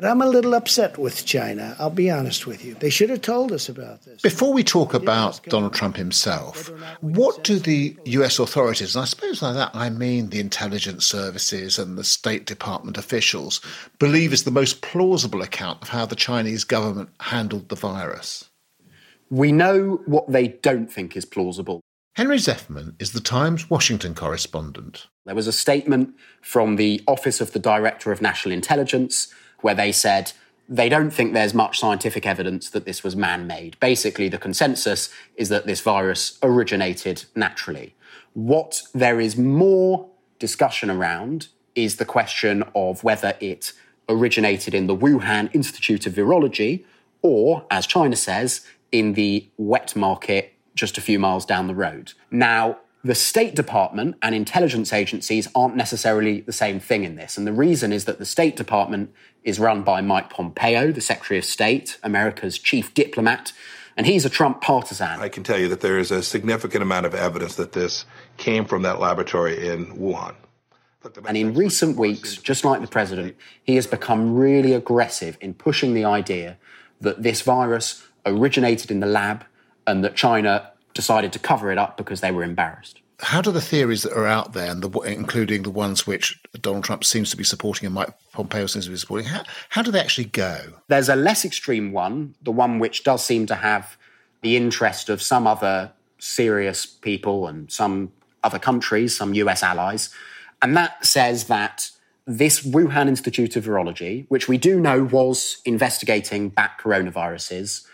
But 0.00 0.08
I'm 0.08 0.22
a 0.22 0.26
little 0.26 0.54
upset 0.54 0.96
with 0.96 1.26
China. 1.26 1.76
I'll 1.78 1.90
be 1.90 2.10
honest 2.10 2.46
with 2.46 2.64
you. 2.64 2.72
They 2.72 2.88
should 2.88 3.10
have 3.10 3.20
told 3.20 3.52
us 3.52 3.68
about 3.68 4.02
this. 4.02 4.22
Before 4.22 4.54
we 4.54 4.64
talk 4.64 4.94
about 4.94 5.42
Donald 5.44 5.74
Trump 5.74 5.94
himself, 5.94 6.72
what 7.02 7.44
do 7.44 7.58
the 7.58 7.94
US 8.06 8.38
authorities, 8.38 8.96
and 8.96 9.02
I 9.02 9.04
suppose 9.04 9.40
by 9.40 9.52
that 9.52 9.72
I 9.74 9.90
mean 9.90 10.30
the 10.30 10.40
intelligence 10.40 11.04
services 11.04 11.78
and 11.78 11.98
the 11.98 12.04
State 12.04 12.46
Department 12.46 12.96
officials, 12.96 13.60
believe 13.98 14.32
is 14.32 14.44
the 14.44 14.50
most 14.50 14.80
plausible 14.80 15.42
account 15.42 15.82
of 15.82 15.90
how 15.90 16.06
the 16.06 16.16
Chinese 16.16 16.64
government 16.64 17.10
handled 17.20 17.68
the 17.68 17.76
virus? 17.76 18.48
We 19.28 19.52
know 19.52 20.00
what 20.06 20.32
they 20.32 20.48
don't 20.48 20.90
think 20.90 21.14
is 21.14 21.26
plausible. 21.26 21.82
Henry 22.16 22.38
Zeffman 22.38 22.94
is 22.98 23.12
the 23.12 23.20
Times 23.20 23.68
Washington 23.68 24.14
correspondent. 24.14 25.08
There 25.26 25.34
was 25.34 25.46
a 25.46 25.52
statement 25.52 26.14
from 26.40 26.76
the 26.76 27.02
Office 27.06 27.42
of 27.42 27.52
the 27.52 27.58
Director 27.58 28.12
of 28.12 28.22
National 28.22 28.54
Intelligence 28.54 29.32
where 29.62 29.74
they 29.74 29.92
said 29.92 30.32
they 30.68 30.88
don't 30.88 31.10
think 31.10 31.32
there's 31.32 31.52
much 31.52 31.80
scientific 31.80 32.24
evidence 32.26 32.70
that 32.70 32.84
this 32.84 33.02
was 33.02 33.16
man 33.16 33.46
made. 33.46 33.76
Basically, 33.80 34.28
the 34.28 34.38
consensus 34.38 35.10
is 35.34 35.48
that 35.48 35.66
this 35.66 35.80
virus 35.80 36.38
originated 36.42 37.24
naturally. 37.34 37.94
What 38.34 38.82
there 38.94 39.20
is 39.20 39.36
more 39.36 40.08
discussion 40.38 40.88
around 40.88 41.48
is 41.74 41.96
the 41.96 42.04
question 42.04 42.62
of 42.74 43.02
whether 43.02 43.34
it 43.40 43.72
originated 44.08 44.72
in 44.74 44.86
the 44.86 44.96
Wuhan 44.96 45.52
Institute 45.52 46.06
of 46.06 46.14
Virology 46.14 46.84
or, 47.22 47.64
as 47.70 47.86
China 47.86 48.16
says, 48.16 48.64
in 48.92 49.14
the 49.14 49.48
wet 49.56 49.94
market 49.96 50.52
just 50.74 50.98
a 50.98 51.00
few 51.00 51.18
miles 51.18 51.44
down 51.44 51.66
the 51.66 51.74
road. 51.74 52.12
Now, 52.30 52.78
the 53.02 53.14
State 53.14 53.54
Department 53.54 54.16
and 54.22 54.34
intelligence 54.34 54.92
agencies 54.92 55.48
aren't 55.54 55.76
necessarily 55.76 56.40
the 56.40 56.52
same 56.52 56.78
thing 56.78 57.04
in 57.04 57.16
this. 57.16 57.38
And 57.38 57.46
the 57.46 57.52
reason 57.52 57.92
is 57.92 58.04
that 58.04 58.18
the 58.18 58.26
State 58.26 58.56
Department 58.56 59.12
is 59.42 59.58
run 59.58 59.82
by 59.82 60.02
Mike 60.02 60.28
Pompeo, 60.28 60.92
the 60.92 61.00
Secretary 61.00 61.38
of 61.38 61.44
State, 61.44 61.98
America's 62.02 62.58
chief 62.58 62.92
diplomat, 62.92 63.52
and 63.96 64.06
he's 64.06 64.24
a 64.24 64.30
Trump 64.30 64.60
partisan. 64.60 65.20
I 65.20 65.28
can 65.28 65.42
tell 65.42 65.58
you 65.58 65.68
that 65.68 65.80
there 65.80 65.98
is 65.98 66.10
a 66.10 66.22
significant 66.22 66.82
amount 66.82 67.06
of 67.06 67.14
evidence 67.14 67.56
that 67.56 67.72
this 67.72 68.04
came 68.36 68.64
from 68.64 68.82
that 68.82 69.00
laboratory 69.00 69.68
in 69.68 69.96
Wuhan. 69.98 70.34
And 71.26 71.36
in 71.36 71.54
recent 71.54 71.96
weeks, 71.96 72.36
just 72.36 72.64
like 72.64 72.82
the 72.82 72.86
president, 72.86 73.34
he 73.62 73.76
has 73.76 73.86
become 73.86 74.36
really 74.36 74.74
aggressive 74.74 75.38
in 75.40 75.54
pushing 75.54 75.94
the 75.94 76.04
idea 76.04 76.58
that 77.00 77.22
this 77.22 77.40
virus 77.40 78.06
originated 78.26 78.90
in 78.90 79.00
the 79.00 79.06
lab 79.06 79.44
and 79.86 80.04
that 80.04 80.14
China 80.14 80.69
decided 80.94 81.32
to 81.32 81.38
cover 81.38 81.70
it 81.70 81.78
up 81.78 81.96
because 81.96 82.20
they 82.20 82.30
were 82.30 82.42
embarrassed. 82.42 83.00
How 83.20 83.42
do 83.42 83.50
the 83.50 83.60
theories 83.60 84.02
that 84.02 84.12
are 84.12 84.26
out 84.26 84.54
there, 84.54 84.70
and 84.70 84.82
the, 84.82 85.00
including 85.00 85.62
the 85.62 85.70
ones 85.70 86.06
which 86.06 86.40
Donald 86.60 86.84
Trump 86.84 87.04
seems 87.04 87.30
to 87.30 87.36
be 87.36 87.44
supporting 87.44 87.86
and 87.86 87.94
Mike 87.94 88.14
Pompeo 88.32 88.66
seems 88.66 88.86
to 88.86 88.90
be 88.90 88.96
supporting, 88.96 89.26
how, 89.26 89.42
how 89.68 89.82
do 89.82 89.90
they 89.90 90.00
actually 90.00 90.24
go? 90.24 90.58
There's 90.88 91.10
a 91.10 91.16
less 91.16 91.44
extreme 91.44 91.92
one, 91.92 92.34
the 92.42 92.50
one 92.50 92.78
which 92.78 93.04
does 93.04 93.22
seem 93.22 93.46
to 93.46 93.56
have 93.56 93.98
the 94.40 94.56
interest 94.56 95.10
of 95.10 95.20
some 95.20 95.46
other 95.46 95.92
serious 96.18 96.86
people 96.86 97.46
and 97.46 97.70
some 97.70 98.12
other 98.42 98.58
countries, 98.58 99.16
some 99.16 99.34
US 99.34 99.62
allies. 99.62 100.10
And 100.62 100.76
that 100.76 101.04
says 101.04 101.44
that 101.44 101.90
this 102.26 102.64
Wuhan 102.64 103.08
Institute 103.08 103.56
of 103.56 103.64
Virology, 103.64 104.26
which 104.28 104.48
we 104.48 104.56
do 104.56 104.78
know 104.80 105.04
was 105.04 105.60
investigating 105.64 106.48
bat 106.48 106.78
coronaviruses, 106.80 107.86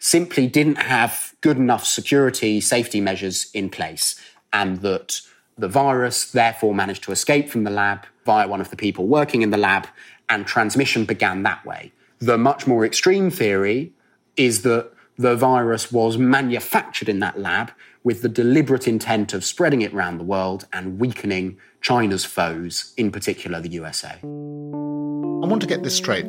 simply 0.00 0.48
didn't 0.48 0.76
have 0.76 1.34
good 1.42 1.58
enough 1.58 1.86
security 1.86 2.60
safety 2.60 3.00
measures 3.00 3.50
in 3.54 3.70
place, 3.70 4.20
and 4.52 4.78
that 4.78 5.20
the 5.56 5.68
virus 5.68 6.30
therefore 6.30 6.74
managed 6.74 7.04
to 7.04 7.12
escape 7.12 7.48
from 7.48 7.64
the 7.64 7.70
lab 7.70 8.06
via 8.24 8.48
one 8.48 8.60
of 8.60 8.70
the 8.70 8.76
people 8.76 9.06
working 9.06 9.42
in 9.42 9.50
the 9.50 9.58
lab, 9.58 9.86
and 10.28 10.46
transmission 10.46 11.04
began 11.04 11.42
that 11.44 11.64
way. 11.64 11.92
The 12.18 12.38
much 12.38 12.66
more 12.66 12.84
extreme 12.84 13.30
theory 13.30 13.92
is 14.36 14.62
that 14.62 14.90
the 15.16 15.36
virus 15.36 15.92
was 15.92 16.16
manufactured 16.16 17.08
in 17.08 17.18
that 17.20 17.38
lab 17.38 17.70
with 18.02 18.22
the 18.22 18.28
deliberate 18.28 18.88
intent 18.88 19.34
of 19.34 19.44
spreading 19.44 19.82
it 19.82 19.92
around 19.92 20.16
the 20.16 20.24
world 20.24 20.66
and 20.72 20.98
weakening 20.98 21.58
China's 21.82 22.24
foes, 22.24 22.94
in 22.96 23.12
particular 23.12 23.60
the 23.60 23.68
USA. 23.70 24.18
I 24.22 25.46
want 25.46 25.60
to 25.60 25.68
get 25.68 25.82
this 25.82 25.96
straight. 25.96 26.26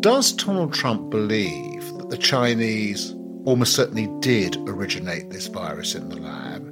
Does 0.00 0.32
Donald 0.32 0.72
Trump 0.72 1.10
believe 1.10 1.71
the 2.12 2.18
Chinese 2.18 3.14
almost 3.46 3.74
certainly 3.74 4.06
did 4.20 4.54
originate 4.68 5.30
this 5.30 5.46
virus 5.46 5.94
in 5.94 6.10
the 6.10 6.16
lab? 6.16 6.62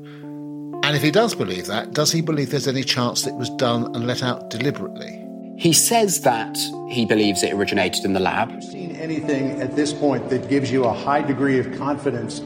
And 0.84 0.94
if 0.94 1.00
he 1.00 1.10
does 1.10 1.34
believe 1.34 1.64
that, 1.64 1.94
does 1.94 2.12
he 2.12 2.20
believe 2.20 2.50
there's 2.50 2.68
any 2.68 2.84
chance 2.84 3.22
that 3.22 3.30
it 3.30 3.36
was 3.36 3.48
done 3.48 3.84
and 3.94 4.06
let 4.06 4.22
out 4.22 4.50
deliberately? 4.50 5.24
He 5.56 5.72
says 5.72 6.20
that 6.20 6.58
he 6.90 7.06
believes 7.06 7.42
it 7.42 7.54
originated 7.54 8.04
in 8.04 8.12
the 8.12 8.20
lab. 8.20 8.50
Have 8.50 8.62
you 8.62 8.70
seen 8.70 8.96
anything 8.96 9.58
at 9.62 9.76
this 9.76 9.94
point 9.94 10.28
that 10.28 10.50
gives 10.50 10.70
you 10.70 10.84
a 10.84 10.92
high 10.92 11.22
degree 11.22 11.58
of 11.58 11.74
confidence 11.78 12.40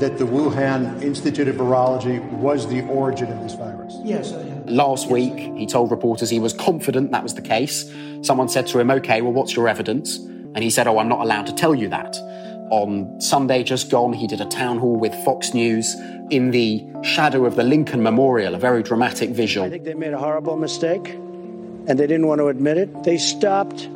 that 0.00 0.18
the 0.18 0.24
Wuhan 0.24 1.00
Institute 1.00 1.46
of 1.46 1.54
Virology 1.54 2.20
was 2.32 2.66
the 2.66 2.80
origin 2.88 3.30
of 3.30 3.40
this 3.44 3.54
virus? 3.54 3.94
Yes, 4.02 4.32
I 4.32 4.42
have. 4.42 4.68
Last 4.68 5.08
week, 5.08 5.38
he 5.56 5.66
told 5.66 5.92
reporters 5.92 6.30
he 6.30 6.40
was 6.40 6.52
confident 6.52 7.12
that 7.12 7.22
was 7.22 7.34
the 7.34 7.42
case. 7.42 7.88
Someone 8.22 8.48
said 8.48 8.66
to 8.68 8.80
him, 8.80 8.90
OK, 8.90 9.22
well, 9.22 9.32
what's 9.32 9.54
your 9.54 9.68
evidence? 9.68 10.16
And 10.16 10.64
he 10.64 10.70
said, 10.70 10.88
Oh, 10.88 10.98
I'm 10.98 11.08
not 11.08 11.20
allowed 11.20 11.46
to 11.46 11.54
tell 11.54 11.76
you 11.76 11.88
that. 11.90 12.16
On 12.70 13.20
Sunday, 13.20 13.64
just 13.64 13.90
gone, 13.90 14.12
he 14.12 14.26
did 14.26 14.40
a 14.40 14.46
town 14.46 14.78
hall 14.78 14.96
with 14.96 15.12
Fox 15.24 15.52
News 15.54 15.96
in 16.30 16.52
the 16.52 16.86
shadow 17.02 17.44
of 17.44 17.56
the 17.56 17.64
Lincoln 17.64 18.02
Memorial, 18.02 18.54
a 18.54 18.58
very 18.58 18.82
dramatic 18.82 19.30
visual. 19.30 19.66
I 19.66 19.70
think 19.70 19.84
they 19.84 19.94
made 19.94 20.12
a 20.12 20.18
horrible 20.18 20.56
mistake 20.56 21.08
and 21.08 21.98
they 21.98 22.06
didn't 22.06 22.28
want 22.28 22.40
to 22.40 22.46
admit 22.46 22.78
it. 22.78 23.02
They 23.02 23.18
stopped 23.18 23.88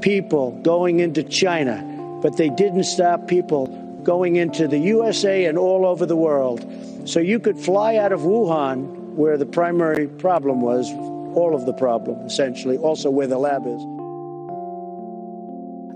people 0.00 0.52
going 0.62 1.00
into 1.00 1.22
China, 1.22 1.82
but 2.22 2.38
they 2.38 2.48
didn't 2.48 2.84
stop 2.84 3.26
people 3.28 3.66
going 4.04 4.36
into 4.36 4.68
the 4.68 4.78
USA 4.78 5.44
and 5.44 5.58
all 5.58 5.84
over 5.84 6.06
the 6.06 6.16
world. 6.16 6.64
So 7.04 7.20
you 7.20 7.38
could 7.38 7.58
fly 7.58 7.96
out 7.96 8.12
of 8.12 8.20
Wuhan, 8.20 9.14
where 9.14 9.36
the 9.36 9.46
primary 9.46 10.08
problem 10.08 10.62
was, 10.62 10.90
all 11.36 11.54
of 11.54 11.66
the 11.66 11.72
problem, 11.74 12.24
essentially, 12.24 12.78
also 12.78 13.10
where 13.10 13.26
the 13.26 13.38
lab 13.38 13.66
is. 13.66 13.82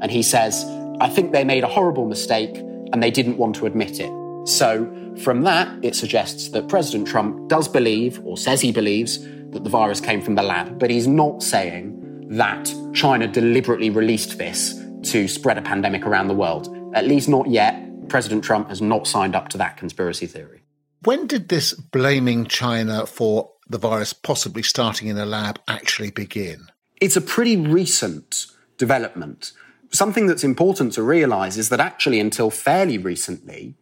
And 0.02 0.11
he 0.11 0.23
says, 0.23 0.64
I 1.00 1.09
think 1.09 1.33
they 1.33 1.45
made 1.45 1.62
a 1.62 1.69
horrible 1.69 2.07
mistake 2.07 2.57
and 2.93 3.02
they 3.02 3.11
didn't 3.11 3.38
want 3.38 3.55
to 3.57 3.67
admit 3.67 4.00
it. 4.00 4.12
So, 4.49 4.93
from 5.23 5.43
that, 5.43 5.69
it 5.85 5.95
suggests 5.95 6.49
that 6.49 6.69
President 6.69 7.07
Trump 7.07 7.49
does 7.49 7.69
believe, 7.69 8.21
or 8.25 8.37
says 8.37 8.61
he 8.61 8.73
believes, 8.73 9.19
that 9.50 9.62
the 9.62 9.71
virus 9.71 10.00
came 10.00 10.21
from 10.21 10.35
the 10.35 10.43
lab, 10.43 10.78
but 10.78 10.90
he's 10.90 11.07
not 11.07 11.43
saying 11.43 12.28
that 12.31 12.73
China 12.95 13.26
deliberately 13.26 13.90
released 13.90 14.38
this 14.38 14.75
to 15.02 15.28
spread 15.28 15.59
a 15.59 15.62
pandemic 15.62 16.05
around 16.05 16.28
the 16.28 16.35
world. 16.35 16.75
At 16.95 17.07
least 17.07 17.28
not 17.28 17.49
yet. 17.49 17.85
President 18.09 18.43
Trump 18.43 18.69
has 18.69 18.81
not 18.81 19.07
signed 19.07 19.37
up 19.37 19.49
to 19.50 19.59
that 19.59 19.76
conspiracy 19.76 20.26
theory. 20.26 20.62
When 21.05 21.26
did 21.26 21.49
this 21.49 21.75
blaming 21.75 22.47
China 22.47 23.07
for 23.07 23.52
the 23.69 23.78
virus 23.78 24.12
possibly 24.12 24.62
starting 24.62 25.09
in 25.09 25.19
a 25.19 25.26
lab 25.26 25.61
actually 25.69 26.11
begin? 26.11 26.69
It's 27.00 27.17
a 27.17 27.21
pretty 27.21 27.57
recent 27.57 28.47
development. 28.78 29.52
Something 29.90 30.26
that's 30.26 30.45
important 30.45 30.92
to 30.95 31.02
realize 31.02 31.57
is 31.57 31.68
that 31.71 31.80
actually, 31.80 32.21
until 32.21 32.50
fairly 32.50 32.99
recently, 32.99 33.75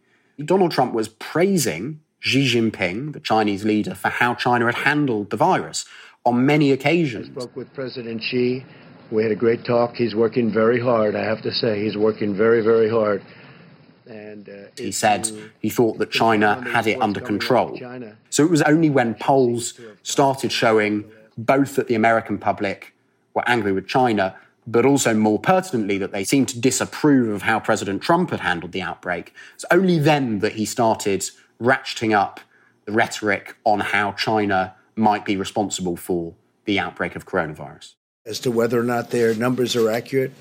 Donald 0.43 0.71
Trump 0.71 0.93
was 0.93 1.09
praising 1.09 1.99
Xi 2.19 2.45
Jinping, 2.45 3.13
the 3.13 3.19
Chinese 3.19 3.65
leader, 3.65 3.95
for 3.95 4.09
how 4.09 4.33
China 4.35 4.65
had 4.65 4.75
handled 4.75 5.29
the 5.29 5.37
virus 5.37 5.85
on 6.25 6.45
many 6.45 6.71
occasions. 6.71 7.29
I 7.29 7.41
spoke 7.41 7.55
with 7.55 7.73
President 7.73 8.21
Xi. 8.23 8.65
We 9.11 9.23
had 9.23 9.31
a 9.31 9.35
great 9.35 9.65
talk. 9.65 9.95
He's 9.95 10.15
working 10.15 10.51
very 10.51 10.79
hard, 10.79 11.15
I 11.15 11.23
have 11.23 11.41
to 11.43 11.51
say. 11.51 11.83
He's 11.83 11.97
working 11.97 12.35
very, 12.35 12.61
very 12.61 12.89
hard. 12.89 13.23
And 14.05 14.47
uh, 14.49 14.53
he 14.77 14.91
said 14.91 15.29
he 15.59 15.69
thought 15.69 15.97
that 15.97 16.11
China 16.11 16.61
had 16.69 16.87
it 16.87 17.01
under 17.01 17.19
control. 17.19 17.77
So 18.29 18.43
it 18.43 18.49
was 18.49 18.61
only 18.63 18.89
when 18.89 19.15
polls 19.15 19.79
started 20.03 20.51
showing 20.51 21.05
both 21.37 21.75
that 21.75 21.87
the 21.87 21.95
American 21.95 22.37
public 22.37 22.93
were 23.33 23.43
angry 23.47 23.71
with 23.71 23.87
China, 23.87 24.35
but 24.67 24.85
also 24.85 25.13
more 25.13 25.39
pertinently 25.39 25.97
that 25.97 26.11
they 26.11 26.25
seemed 26.25 26.49
to 26.49 26.59
disapprove 26.59 27.33
of 27.33 27.41
how 27.43 27.59
President 27.59 28.01
Trump 28.01 28.31
had 28.31 28.41
handled 28.41 28.73
the 28.73 28.81
outbreak. 28.81 29.33
It's 29.55 29.65
only 29.71 29.97
then 29.97 30.39
that 30.39 30.53
he 30.53 30.65
started 30.65 31.25
ratcheting 31.61 32.13
up 32.13 32.41
the 32.85 32.91
rhetoric 32.91 33.55
on 33.63 33.79
how 33.79 34.11
China 34.11 34.75
might 34.95 35.25
be 35.25 35.37
responsible 35.37 35.95
for 35.95 36.35
the 36.65 36.79
outbreak 36.79 37.15
of 37.15 37.25
coronavirus. 37.25 37.93
As 38.25 38.39
to 38.41 38.51
whether 38.51 38.77
or 38.77 38.83
not 38.83 39.11
their 39.11 39.33
numbers 39.35 39.75
are 39.75 39.89
accurate, 39.89 40.33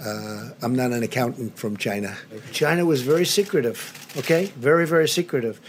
uh, 0.00 0.50
I'm 0.62 0.74
not 0.74 0.92
an 0.92 1.02
accountant 1.02 1.58
from 1.58 1.76
China. 1.76 2.16
China 2.52 2.86
was 2.86 3.02
very 3.02 3.26
secretive, 3.26 4.08
okay? 4.16 4.46
Very, 4.56 4.86
very 4.86 5.08
secretive. 5.08 5.60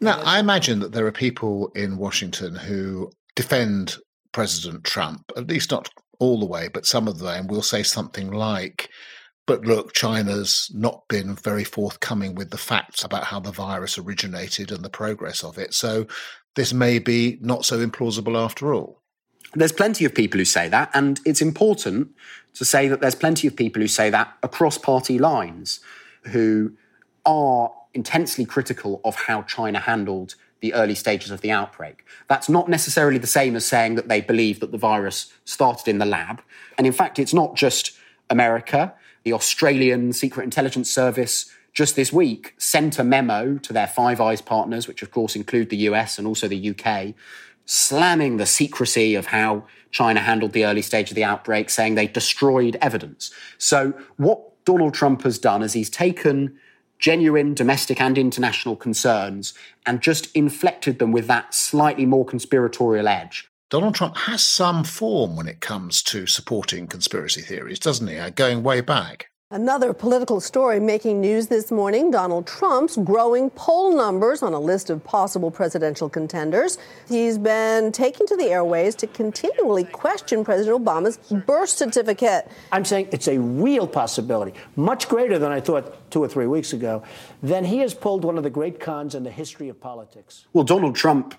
Now, 0.00 0.20
I 0.22 0.38
imagine 0.38 0.80
that 0.80 0.92
there 0.92 1.06
are 1.06 1.12
people 1.12 1.68
in 1.74 1.96
Washington 1.96 2.54
who 2.54 3.10
defend 3.34 3.96
President 4.32 4.84
Trump, 4.84 5.32
at 5.36 5.48
least 5.48 5.70
not 5.70 5.88
all 6.18 6.38
the 6.40 6.46
way, 6.46 6.68
but 6.68 6.86
some 6.86 7.08
of 7.08 7.18
them 7.18 7.46
will 7.46 7.62
say 7.62 7.82
something 7.82 8.30
like, 8.30 8.90
but 9.46 9.62
look, 9.62 9.94
China's 9.94 10.70
not 10.74 11.08
been 11.08 11.34
very 11.34 11.64
forthcoming 11.64 12.34
with 12.34 12.50
the 12.50 12.58
facts 12.58 13.02
about 13.02 13.24
how 13.24 13.40
the 13.40 13.52
virus 13.52 13.96
originated 13.96 14.70
and 14.70 14.84
the 14.84 14.90
progress 14.90 15.42
of 15.42 15.56
it. 15.58 15.72
So 15.72 16.06
this 16.54 16.72
may 16.72 16.98
be 16.98 17.38
not 17.40 17.64
so 17.64 17.84
implausible 17.84 18.36
after 18.36 18.74
all. 18.74 19.00
There's 19.54 19.72
plenty 19.72 20.04
of 20.04 20.14
people 20.14 20.38
who 20.38 20.44
say 20.44 20.68
that, 20.68 20.90
and 20.92 21.20
it's 21.24 21.40
important 21.40 22.10
to 22.54 22.64
say 22.64 22.88
that 22.88 23.00
there's 23.00 23.14
plenty 23.14 23.48
of 23.48 23.56
people 23.56 23.80
who 23.80 23.88
say 23.88 24.10
that 24.10 24.36
across 24.42 24.76
party 24.76 25.18
lines 25.18 25.80
who 26.24 26.72
are 27.24 27.72
intensely 27.94 28.44
critical 28.44 29.00
of 29.04 29.14
how 29.14 29.42
China 29.42 29.78
handled 29.80 30.34
the 30.60 30.74
early 30.74 30.94
stages 30.94 31.30
of 31.30 31.40
the 31.40 31.50
outbreak. 31.50 32.04
That's 32.28 32.48
not 32.48 32.68
necessarily 32.68 33.18
the 33.18 33.26
same 33.26 33.54
as 33.56 33.64
saying 33.64 33.94
that 33.94 34.08
they 34.08 34.20
believe 34.20 34.60
that 34.60 34.72
the 34.72 34.78
virus 34.78 35.32
started 35.44 35.88
in 35.88 35.98
the 35.98 36.06
lab. 36.06 36.42
And 36.76 36.86
in 36.86 36.92
fact, 36.92 37.18
it's 37.18 37.34
not 37.34 37.54
just 37.54 37.96
America. 38.28 38.94
The 39.22 39.32
Australian 39.32 40.12
Secret 40.12 40.44
Intelligence 40.44 40.92
Service 40.92 41.50
just 41.72 41.96
this 41.96 42.12
week 42.12 42.54
sent 42.58 42.98
a 42.98 43.04
memo 43.04 43.56
to 43.58 43.72
their 43.72 43.86
Five 43.86 44.20
Eyes 44.20 44.40
partners, 44.40 44.88
which 44.88 45.02
of 45.02 45.10
course 45.10 45.36
include 45.36 45.70
the 45.70 45.76
US 45.88 46.18
and 46.18 46.26
also 46.26 46.48
the 46.48 46.70
UK, 46.70 47.14
slamming 47.66 48.36
the 48.36 48.46
secrecy 48.46 49.14
of 49.14 49.26
how 49.26 49.64
China 49.90 50.20
handled 50.20 50.52
the 50.52 50.64
early 50.64 50.82
stage 50.82 51.10
of 51.10 51.14
the 51.14 51.24
outbreak, 51.24 51.70
saying 51.70 51.94
they 51.94 52.06
destroyed 52.06 52.76
evidence. 52.80 53.32
So, 53.58 53.94
what 54.16 54.64
Donald 54.64 54.92
Trump 54.92 55.22
has 55.22 55.38
done 55.38 55.62
is 55.62 55.72
he's 55.72 55.88
taken 55.88 56.58
genuine 56.98 57.54
domestic 57.54 58.00
and 58.00 58.18
international 58.18 58.76
concerns 58.76 59.54
and 59.86 60.00
just 60.00 60.34
inflected 60.34 60.98
them 60.98 61.12
with 61.12 61.26
that 61.26 61.54
slightly 61.54 62.06
more 62.06 62.24
conspiratorial 62.24 63.08
edge. 63.08 63.48
Donald 63.70 63.94
Trump 63.94 64.16
has 64.16 64.42
some 64.42 64.82
form 64.82 65.36
when 65.36 65.46
it 65.46 65.60
comes 65.60 66.02
to 66.02 66.26
supporting 66.26 66.86
conspiracy 66.86 67.42
theories, 67.42 67.78
doesn't 67.78 68.06
he? 68.06 68.16
Uh, 68.16 68.30
going 68.30 68.62
way 68.62 68.80
back. 68.80 69.28
Another 69.50 69.94
political 69.94 70.42
story 70.42 70.78
making 70.78 71.22
news 71.22 71.46
this 71.46 71.72
morning 71.72 72.10
Donald 72.10 72.46
Trump's 72.46 72.98
growing 72.98 73.48
poll 73.48 73.96
numbers 73.96 74.42
on 74.42 74.52
a 74.52 74.60
list 74.60 74.90
of 74.90 75.02
possible 75.02 75.50
presidential 75.50 76.10
contenders. 76.10 76.76
He's 77.08 77.38
been 77.38 77.90
taking 77.90 78.26
to 78.26 78.36
the 78.36 78.50
airways 78.50 78.94
to 78.96 79.06
continually 79.06 79.84
question 79.84 80.44
President 80.44 80.84
Obama's 80.84 81.16
birth 81.46 81.70
certificate. 81.70 82.46
I'm 82.72 82.84
saying 82.84 83.08
it's 83.10 83.26
a 83.26 83.38
real 83.38 83.86
possibility, 83.86 84.52
much 84.76 85.08
greater 85.08 85.38
than 85.38 85.50
I 85.50 85.62
thought 85.62 86.10
two 86.10 86.22
or 86.22 86.28
three 86.28 86.46
weeks 86.46 86.74
ago. 86.74 87.02
Then 87.42 87.64
he 87.64 87.78
has 87.78 87.94
pulled 87.94 88.26
one 88.26 88.36
of 88.36 88.44
the 88.44 88.50
great 88.50 88.80
cons 88.80 89.14
in 89.14 89.24
the 89.24 89.30
history 89.30 89.70
of 89.70 89.80
politics. 89.80 90.44
Well, 90.52 90.64
Donald 90.64 90.94
Trump 90.94 91.34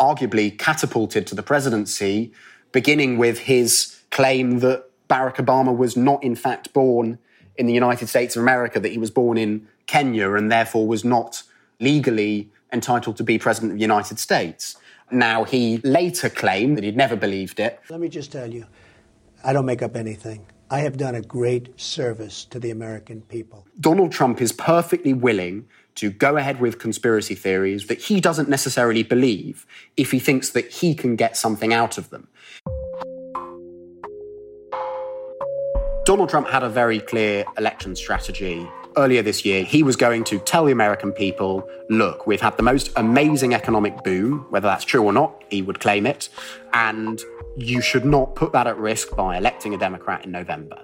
arguably 0.00 0.58
catapulted 0.58 1.28
to 1.28 1.36
the 1.36 1.44
presidency, 1.44 2.32
beginning 2.72 3.18
with 3.18 3.38
his 3.38 4.00
claim 4.10 4.58
that 4.58 4.90
Barack 5.08 5.36
Obama 5.36 5.76
was 5.76 5.96
not, 5.96 6.24
in 6.24 6.34
fact, 6.34 6.72
born 6.72 7.20
in 7.58 7.66
the 7.66 7.72
United 7.72 8.08
States 8.08 8.36
of 8.36 8.42
America, 8.42 8.80
that 8.80 8.92
he 8.92 8.98
was 8.98 9.10
born 9.10 9.38
in 9.38 9.66
Kenya 9.86 10.32
and 10.32 10.50
therefore 10.50 10.86
was 10.86 11.04
not 11.04 11.42
legally 11.80 12.50
entitled 12.72 13.16
to 13.16 13.24
be 13.24 13.38
president 13.38 13.72
of 13.72 13.78
the 13.78 13.82
United 13.82 14.18
States. 14.18 14.76
Now, 15.10 15.44
he 15.44 15.78
later 15.78 16.28
claimed 16.28 16.76
that 16.76 16.84
he'd 16.84 16.96
never 16.96 17.16
believed 17.16 17.60
it. 17.60 17.80
Let 17.88 18.00
me 18.00 18.08
just 18.08 18.32
tell 18.32 18.52
you, 18.52 18.66
I 19.44 19.52
don't 19.52 19.66
make 19.66 19.82
up 19.82 19.96
anything. 19.96 20.46
I 20.68 20.80
have 20.80 20.96
done 20.96 21.14
a 21.14 21.22
great 21.22 21.80
service 21.80 22.44
to 22.46 22.58
the 22.58 22.70
American 22.70 23.20
people. 23.22 23.68
Donald 23.78 24.10
Trump 24.10 24.40
is 24.40 24.50
perfectly 24.50 25.12
willing 25.12 25.68
to 25.94 26.10
go 26.10 26.36
ahead 26.36 26.60
with 26.60 26.80
conspiracy 26.80 27.36
theories 27.36 27.86
that 27.86 28.00
he 28.00 28.20
doesn't 28.20 28.48
necessarily 28.48 29.04
believe 29.04 29.64
if 29.96 30.10
he 30.10 30.18
thinks 30.18 30.50
that 30.50 30.68
he 30.70 30.94
can 30.94 31.14
get 31.14 31.36
something 31.36 31.72
out 31.72 31.98
of 31.98 32.10
them. 32.10 32.26
Donald 36.06 36.28
Trump 36.28 36.46
had 36.46 36.62
a 36.62 36.68
very 36.68 37.00
clear 37.00 37.44
election 37.58 37.96
strategy. 37.96 38.64
Earlier 38.96 39.22
this 39.22 39.44
year, 39.44 39.64
he 39.64 39.82
was 39.82 39.96
going 39.96 40.22
to 40.22 40.38
tell 40.38 40.64
the 40.64 40.70
American 40.70 41.10
people 41.10 41.68
look, 41.90 42.28
we've 42.28 42.40
had 42.40 42.56
the 42.56 42.62
most 42.62 42.92
amazing 42.94 43.54
economic 43.54 44.04
boom, 44.04 44.46
whether 44.50 44.68
that's 44.68 44.84
true 44.84 45.02
or 45.02 45.12
not, 45.12 45.42
he 45.50 45.62
would 45.62 45.80
claim 45.80 46.06
it, 46.06 46.28
and 46.72 47.20
you 47.56 47.80
should 47.80 48.04
not 48.04 48.36
put 48.36 48.52
that 48.52 48.68
at 48.68 48.78
risk 48.78 49.16
by 49.16 49.36
electing 49.36 49.74
a 49.74 49.78
Democrat 49.78 50.24
in 50.24 50.30
November. 50.30 50.80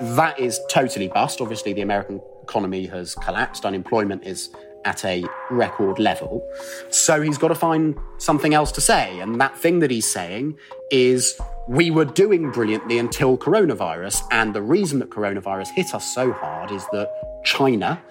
That 0.00 0.38
is 0.38 0.60
totally 0.70 1.08
bust. 1.08 1.40
Obviously, 1.40 1.72
the 1.72 1.82
American 1.82 2.20
economy 2.44 2.86
has 2.86 3.16
collapsed, 3.16 3.64
unemployment 3.64 4.24
is 4.24 4.50
at 4.84 5.04
a 5.04 5.24
record 5.50 5.98
level. 5.98 6.46
So 6.90 7.20
he's 7.20 7.38
got 7.38 7.48
to 7.48 7.54
find 7.54 7.96
something 8.18 8.54
else 8.54 8.72
to 8.72 8.80
say. 8.80 9.18
And 9.20 9.40
that 9.40 9.56
thing 9.58 9.80
that 9.80 9.90
he's 9.90 10.10
saying 10.10 10.58
is 10.90 11.38
we 11.68 11.90
were 11.90 12.04
doing 12.04 12.50
brilliantly 12.50 12.98
until 12.98 13.36
coronavirus. 13.36 14.22
And 14.30 14.54
the 14.54 14.62
reason 14.62 14.98
that 15.00 15.10
coronavirus 15.10 15.68
hit 15.68 15.94
us 15.94 16.14
so 16.14 16.32
hard 16.32 16.70
is 16.70 16.84
that 16.92 17.10
China 17.44 18.02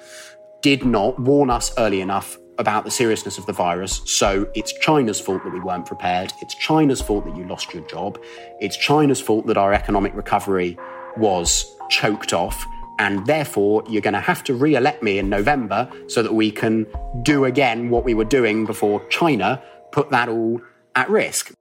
did 0.62 0.86
not 0.86 1.20
warn 1.20 1.50
us 1.50 1.74
early 1.78 2.02
enough 2.02 2.38
about 2.58 2.86
the 2.86 2.92
seriousness 2.92 3.38
of 3.38 3.46
the 3.48 3.54
virus. 3.54 4.02
So 4.06 4.48
it's 4.54 4.72
China's 4.74 5.20
fault 5.20 5.44
that 5.44 5.52
we 5.52 5.60
weren't 5.60 5.86
prepared. 5.86 6.32
It's 6.42 6.54
China's 6.56 7.02
fault 7.02 7.26
that 7.26 7.36
you 7.36 7.46
lost 7.46 7.74
your 7.74 7.86
job. 7.88 8.20
It's 8.60 8.78
China's 8.78 9.20
fault 9.20 9.48
that 9.48 9.58
our 9.58 9.74
economic 9.74 10.14
recovery 10.16 10.78
was 11.18 11.66
choked 11.90 12.34
off. 12.34 12.64
And 13.02 13.26
therefore, 13.26 13.84
you're 13.90 14.04
going 14.04 14.14
to 14.14 14.20
have 14.20 14.44
to 14.44 14.54
re 14.54 14.76
elect 14.76 15.02
me 15.02 15.18
in 15.18 15.28
November 15.28 15.90
so 16.06 16.22
that 16.22 16.36
we 16.36 16.52
can 16.52 16.86
do 17.24 17.46
again 17.46 17.90
what 17.90 18.06
we 18.06 18.14
were 18.14 18.24
doing 18.26 18.64
before 18.64 19.04
China 19.08 19.60
put 19.92 20.12
that 20.12 20.30
all 20.30 20.62
at 20.94 21.10
risk. 21.10 21.52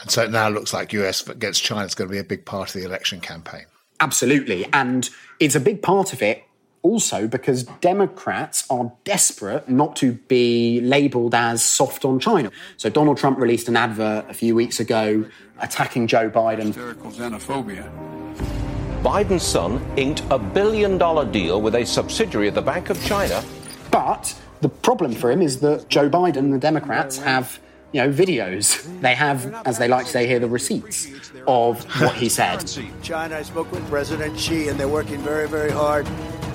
And 0.00 0.08
so 0.08 0.22
it 0.22 0.30
now 0.30 0.48
looks 0.48 0.72
like 0.72 0.92
US 0.92 1.28
against 1.28 1.64
China 1.64 1.84
is 1.84 1.96
going 1.96 2.08
to 2.08 2.12
be 2.12 2.20
a 2.20 2.24
big 2.24 2.46
part 2.46 2.68
of 2.68 2.80
the 2.80 2.86
election 2.86 3.20
campaign. 3.20 3.64
Absolutely. 3.98 4.66
And 4.72 5.10
it's 5.40 5.56
a 5.56 5.60
big 5.60 5.82
part 5.82 6.12
of 6.12 6.22
it 6.22 6.44
also 6.82 7.26
because 7.26 7.64
Democrats 7.80 8.64
are 8.70 8.92
desperate 9.02 9.68
not 9.68 9.96
to 9.96 10.12
be 10.12 10.80
labelled 10.80 11.34
as 11.34 11.64
soft 11.64 12.04
on 12.04 12.20
China. 12.20 12.52
So 12.76 12.88
Donald 12.88 13.18
Trump 13.18 13.40
released 13.40 13.66
an 13.66 13.76
advert 13.76 14.30
a 14.30 14.34
few 14.34 14.54
weeks 14.54 14.78
ago 14.78 15.24
attacking 15.58 16.06
Joe 16.06 16.30
Biden. 16.30 16.66
Hysterical 16.66 17.10
xenophobia. 17.10 18.73
Biden's 19.04 19.42
son 19.42 19.84
inked 19.98 20.22
a 20.30 20.38
billion 20.38 20.96
dollar 20.96 21.26
deal 21.30 21.60
with 21.60 21.74
a 21.74 21.84
subsidiary 21.84 22.48
of 22.48 22.54
the 22.54 22.62
Bank 22.62 22.88
of 22.88 22.98
China. 23.04 23.44
But 23.90 24.34
the 24.62 24.70
problem 24.70 25.12
for 25.12 25.30
him 25.30 25.42
is 25.42 25.60
that 25.60 25.90
Joe 25.90 26.08
Biden 26.08 26.38
and 26.38 26.54
the 26.54 26.58
Democrats 26.58 27.18
have 27.18 27.60
you 27.92 28.00
know, 28.00 28.10
videos. 28.10 28.82
They 29.02 29.14
have, 29.14 29.54
as 29.66 29.76
they 29.76 29.88
like 29.88 30.06
to 30.06 30.10
say 30.10 30.26
here, 30.26 30.38
the 30.38 30.48
receipts 30.48 31.12
of 31.46 31.84
what 32.00 32.14
he 32.14 32.30
said. 32.30 32.64
China, 33.02 33.36
I 33.36 33.42
spoke 33.42 33.70
with 33.70 33.86
President 33.90 34.40
Xi, 34.40 34.68
and 34.68 34.80
they're 34.80 34.88
working 34.88 35.18
very, 35.18 35.48
very 35.48 35.70
hard 35.70 36.06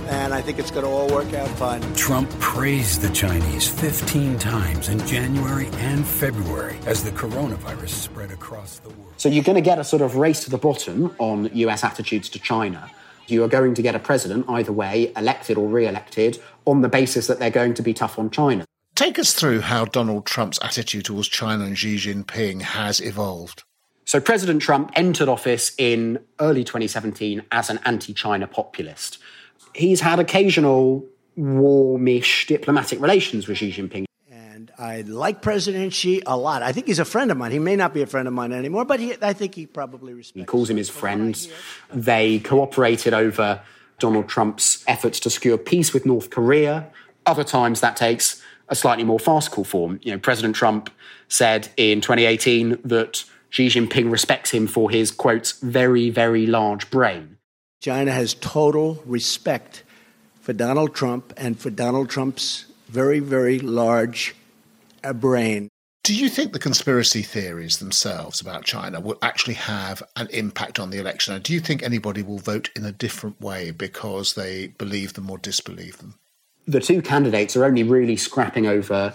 and 0.09 0.33
I 0.33 0.41
think 0.41 0.57
it's 0.57 0.71
going 0.71 0.85
to 0.85 0.91
all 0.91 1.07
work 1.09 1.33
out 1.33 1.47
fine. 1.57 1.81
Trump 1.93 2.29
praised 2.39 3.01
the 3.01 3.09
Chinese 3.09 3.67
15 3.67 4.39
times 4.39 4.89
in 4.89 5.05
January 5.05 5.67
and 5.73 6.05
February 6.05 6.77
as 6.87 7.03
the 7.03 7.11
coronavirus 7.11 7.89
spread 7.89 8.31
across 8.31 8.79
the 8.79 8.89
world. 8.89 9.13
So 9.17 9.29
you're 9.29 9.43
going 9.43 9.55
to 9.55 9.61
get 9.61 9.77
a 9.77 9.83
sort 9.83 10.01
of 10.01 10.15
race 10.15 10.43
to 10.45 10.49
the 10.49 10.57
bottom 10.57 11.15
on 11.19 11.49
US 11.53 11.83
attitudes 11.83 12.27
to 12.29 12.39
China. 12.39 12.89
You 13.27 13.43
are 13.43 13.47
going 13.47 13.75
to 13.75 13.83
get 13.83 13.93
a 13.93 13.99
president, 13.99 14.45
either 14.49 14.71
way, 14.71 15.13
elected 15.15 15.57
or 15.57 15.67
re 15.67 15.87
elected, 15.87 16.41
on 16.65 16.81
the 16.81 16.89
basis 16.89 17.27
that 17.27 17.37
they're 17.37 17.51
going 17.51 17.75
to 17.75 17.83
be 17.83 17.93
tough 17.93 18.17
on 18.17 18.31
China. 18.31 18.65
Take 18.95 19.19
us 19.19 19.33
through 19.33 19.61
how 19.61 19.85
Donald 19.85 20.25
Trump's 20.25 20.59
attitude 20.63 21.05
towards 21.05 21.27
China 21.27 21.65
and 21.65 21.77
Xi 21.77 21.95
Jinping 21.95 22.63
has 22.63 22.99
evolved. 22.99 23.63
So, 24.05 24.19
President 24.19 24.63
Trump 24.63 24.91
entered 24.95 25.29
office 25.29 25.71
in 25.77 26.19
early 26.39 26.63
2017 26.63 27.43
as 27.51 27.69
an 27.69 27.79
anti 27.85 28.13
China 28.13 28.47
populist 28.47 29.19
he's 29.73 30.01
had 30.01 30.19
occasional 30.19 31.05
warmish 31.35 32.47
diplomatic 32.47 32.99
relations 32.99 33.47
with 33.47 33.57
Xi 33.57 33.71
Jinping. 33.71 34.05
And 34.29 34.71
I 34.77 35.01
like 35.01 35.41
President 35.41 35.93
Xi 35.93 36.21
a 36.25 36.37
lot. 36.37 36.61
I 36.61 36.71
think 36.71 36.87
he's 36.87 36.99
a 36.99 37.05
friend 37.05 37.31
of 37.31 37.37
mine. 37.37 37.51
He 37.51 37.59
may 37.59 37.75
not 37.75 37.93
be 37.93 38.01
a 38.01 38.07
friend 38.07 38.27
of 38.27 38.33
mine 38.33 38.51
anymore, 38.51 38.85
but 38.85 38.99
he, 38.99 39.15
I 39.21 39.33
think 39.33 39.55
he 39.55 39.65
probably 39.65 40.13
respects. 40.13 40.39
He 40.39 40.45
calls 40.45 40.69
him 40.69 40.77
his 40.77 40.89
friend. 40.89 41.37
They 41.93 42.39
cooperated 42.39 43.13
over 43.13 43.61
Donald 43.99 44.27
Trump's 44.27 44.83
efforts 44.87 45.19
to 45.21 45.29
secure 45.29 45.57
peace 45.57 45.93
with 45.93 46.05
North 46.05 46.29
Korea. 46.29 46.89
Other 47.25 47.43
times 47.43 47.81
that 47.81 47.95
takes 47.95 48.41
a 48.67 48.75
slightly 48.75 49.03
more 49.03 49.19
farcical 49.19 49.63
form. 49.63 49.99
You 50.03 50.13
know, 50.13 50.19
President 50.19 50.55
Trump 50.55 50.89
said 51.27 51.69
in 51.77 52.01
2018 52.01 52.79
that 52.85 53.23
Xi 53.49 53.67
Jinping 53.67 54.11
respects 54.11 54.51
him 54.51 54.67
for 54.67 54.89
his 54.89 55.11
quote 55.11 55.53
very 55.61 56.09
very 56.09 56.45
large 56.45 56.89
brain. 56.89 57.37
China 57.79 58.11
has 58.11 58.33
total 58.33 59.01
respect 59.05 59.83
for 60.41 60.51
Donald 60.51 60.93
Trump 60.93 61.33
and 61.37 61.57
for 61.57 61.69
Donald 61.69 62.09
Trump's 62.09 62.65
very, 62.89 63.19
very 63.19 63.57
large 63.59 64.35
brain. 65.15 65.69
Do 66.03 66.13
you 66.13 66.27
think 66.27 66.51
the 66.51 66.59
conspiracy 66.59 67.21
theories 67.21 67.77
themselves 67.77 68.41
about 68.41 68.65
China 68.65 68.99
will 68.99 69.17
actually 69.21 69.53
have 69.53 70.03
an 70.17 70.27
impact 70.31 70.77
on 70.77 70.89
the 70.89 70.99
election? 70.99 71.33
And 71.33 71.43
do 71.43 71.53
you 71.53 71.61
think 71.61 71.81
anybody 71.81 72.21
will 72.21 72.39
vote 72.39 72.69
in 72.75 72.83
a 72.83 72.91
different 72.91 73.39
way 73.39 73.71
because 73.71 74.33
they 74.33 74.67
believe 74.67 75.13
them 75.13 75.29
or 75.29 75.37
disbelieve 75.37 75.99
them? 75.99 76.15
The 76.67 76.81
two 76.81 77.01
candidates 77.01 77.55
are 77.55 77.63
only 77.63 77.83
really 77.83 78.17
scrapping 78.17 78.65
over 78.67 79.13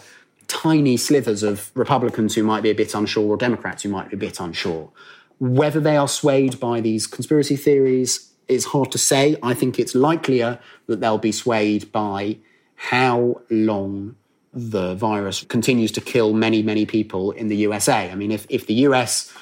tiny 0.48 0.96
slivers 0.96 1.42
of 1.42 1.70
Republicans 1.74 2.35
who 2.35 2.42
might 2.44 2.62
be 2.62 2.70
a 2.70 2.74
bit 2.74 2.94
unsure 2.94 3.29
or 3.29 3.37
Democrats 3.37 3.83
who 3.83 3.90
might 3.90 4.09
be 4.09 4.16
a 4.16 4.18
bit 4.18 4.40
unsure. 4.40 4.90
Whether 5.38 5.81
they 5.81 5.96
are 5.96 6.09
swayed 6.09 6.59
by 6.61 6.81
these 6.81 7.07
conspiracy 7.07 7.57
theories 7.57 8.31
it's 8.48 8.66
hard 8.66 8.92
to 8.92 8.98
say. 8.98 9.37
I 9.42 9.54
think 9.54 9.78
it's 9.78 9.94
likelier 9.94 10.59
that 10.87 11.00
they'll 11.00 11.18
be 11.18 11.33
swayed 11.33 11.90
by 11.92 12.38
how 12.76 13.40
long 13.50 14.16
the 14.52 14.94
virus 14.94 15.42
continues 15.44 15.90
to 15.92 16.00
kill 16.00 16.33
many, 16.33 16.62
many 16.62 16.87
people 16.87 17.33
in 17.33 17.48
the 17.48 17.57
USA. 17.57 18.11
I 18.11 18.14
mean, 18.14 18.30
if, 18.30 18.46
if 18.48 18.66
the 18.66 18.74
US 18.74 19.33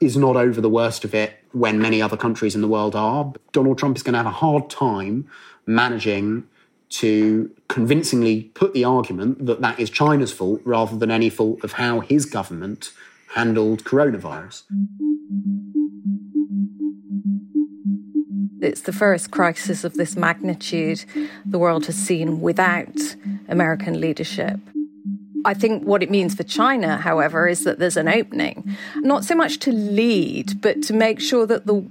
is 0.00 0.16
not 0.16 0.36
over 0.36 0.60
the 0.60 0.68
worst 0.68 1.04
of 1.04 1.14
it 1.14 1.34
when 1.52 1.80
many 1.80 2.00
other 2.00 2.16
countries 2.16 2.54
in 2.54 2.60
the 2.60 2.68
world 2.68 2.94
are, 2.94 3.32
Donald 3.52 3.78
Trump 3.78 3.96
is 3.96 4.02
going 4.02 4.12
to 4.12 4.18
have 4.18 4.26
a 4.26 4.30
hard 4.30 4.70
time 4.70 5.28
managing 5.66 6.44
to 6.90 7.50
convincingly 7.68 8.44
put 8.54 8.74
the 8.74 8.84
argument 8.84 9.46
that 9.46 9.60
that 9.62 9.80
is 9.80 9.88
China's 9.88 10.32
fault 10.32 10.60
rather 10.64 10.96
than 10.96 11.10
any 11.10 11.30
fault 11.30 11.64
of 11.64 11.72
how 11.72 12.00
his 12.00 12.26
government 12.26 12.92
handled 13.34 13.84
coronavirus. 13.84 14.64
It's 18.62 18.82
the 18.82 18.92
first 18.92 19.32
crisis 19.32 19.82
of 19.82 19.94
this 19.94 20.16
magnitude 20.16 21.04
the 21.44 21.58
world 21.58 21.86
has 21.86 21.96
seen 21.96 22.40
without 22.40 22.96
American 23.48 24.00
leadership. 24.00 24.60
I 25.44 25.54
think 25.54 25.82
what 25.82 26.04
it 26.04 26.10
means 26.10 26.36
for 26.36 26.44
China, 26.44 26.96
however, 26.96 27.48
is 27.48 27.64
that 27.64 27.80
there's 27.80 27.96
an 27.96 28.06
opening, 28.06 28.76
not 28.96 29.24
so 29.24 29.34
much 29.34 29.58
to 29.60 29.72
lead, 29.72 30.60
but 30.60 30.80
to 30.84 30.92
make 30.94 31.20
sure 31.20 31.44
that 31.46 31.66
the 31.66 31.84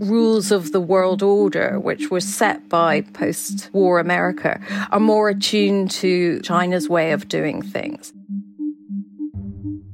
rules 0.00 0.50
of 0.50 0.72
the 0.72 0.80
world 0.80 1.22
order, 1.22 1.78
which 1.78 2.10
were 2.10 2.20
set 2.20 2.68
by 2.68 3.02
post 3.02 3.70
war 3.72 4.00
America, 4.00 4.60
are 4.90 4.98
more 4.98 5.28
attuned 5.28 5.92
to 5.92 6.40
China's 6.40 6.88
way 6.88 7.12
of 7.12 7.28
doing 7.28 7.62
things. 7.62 8.12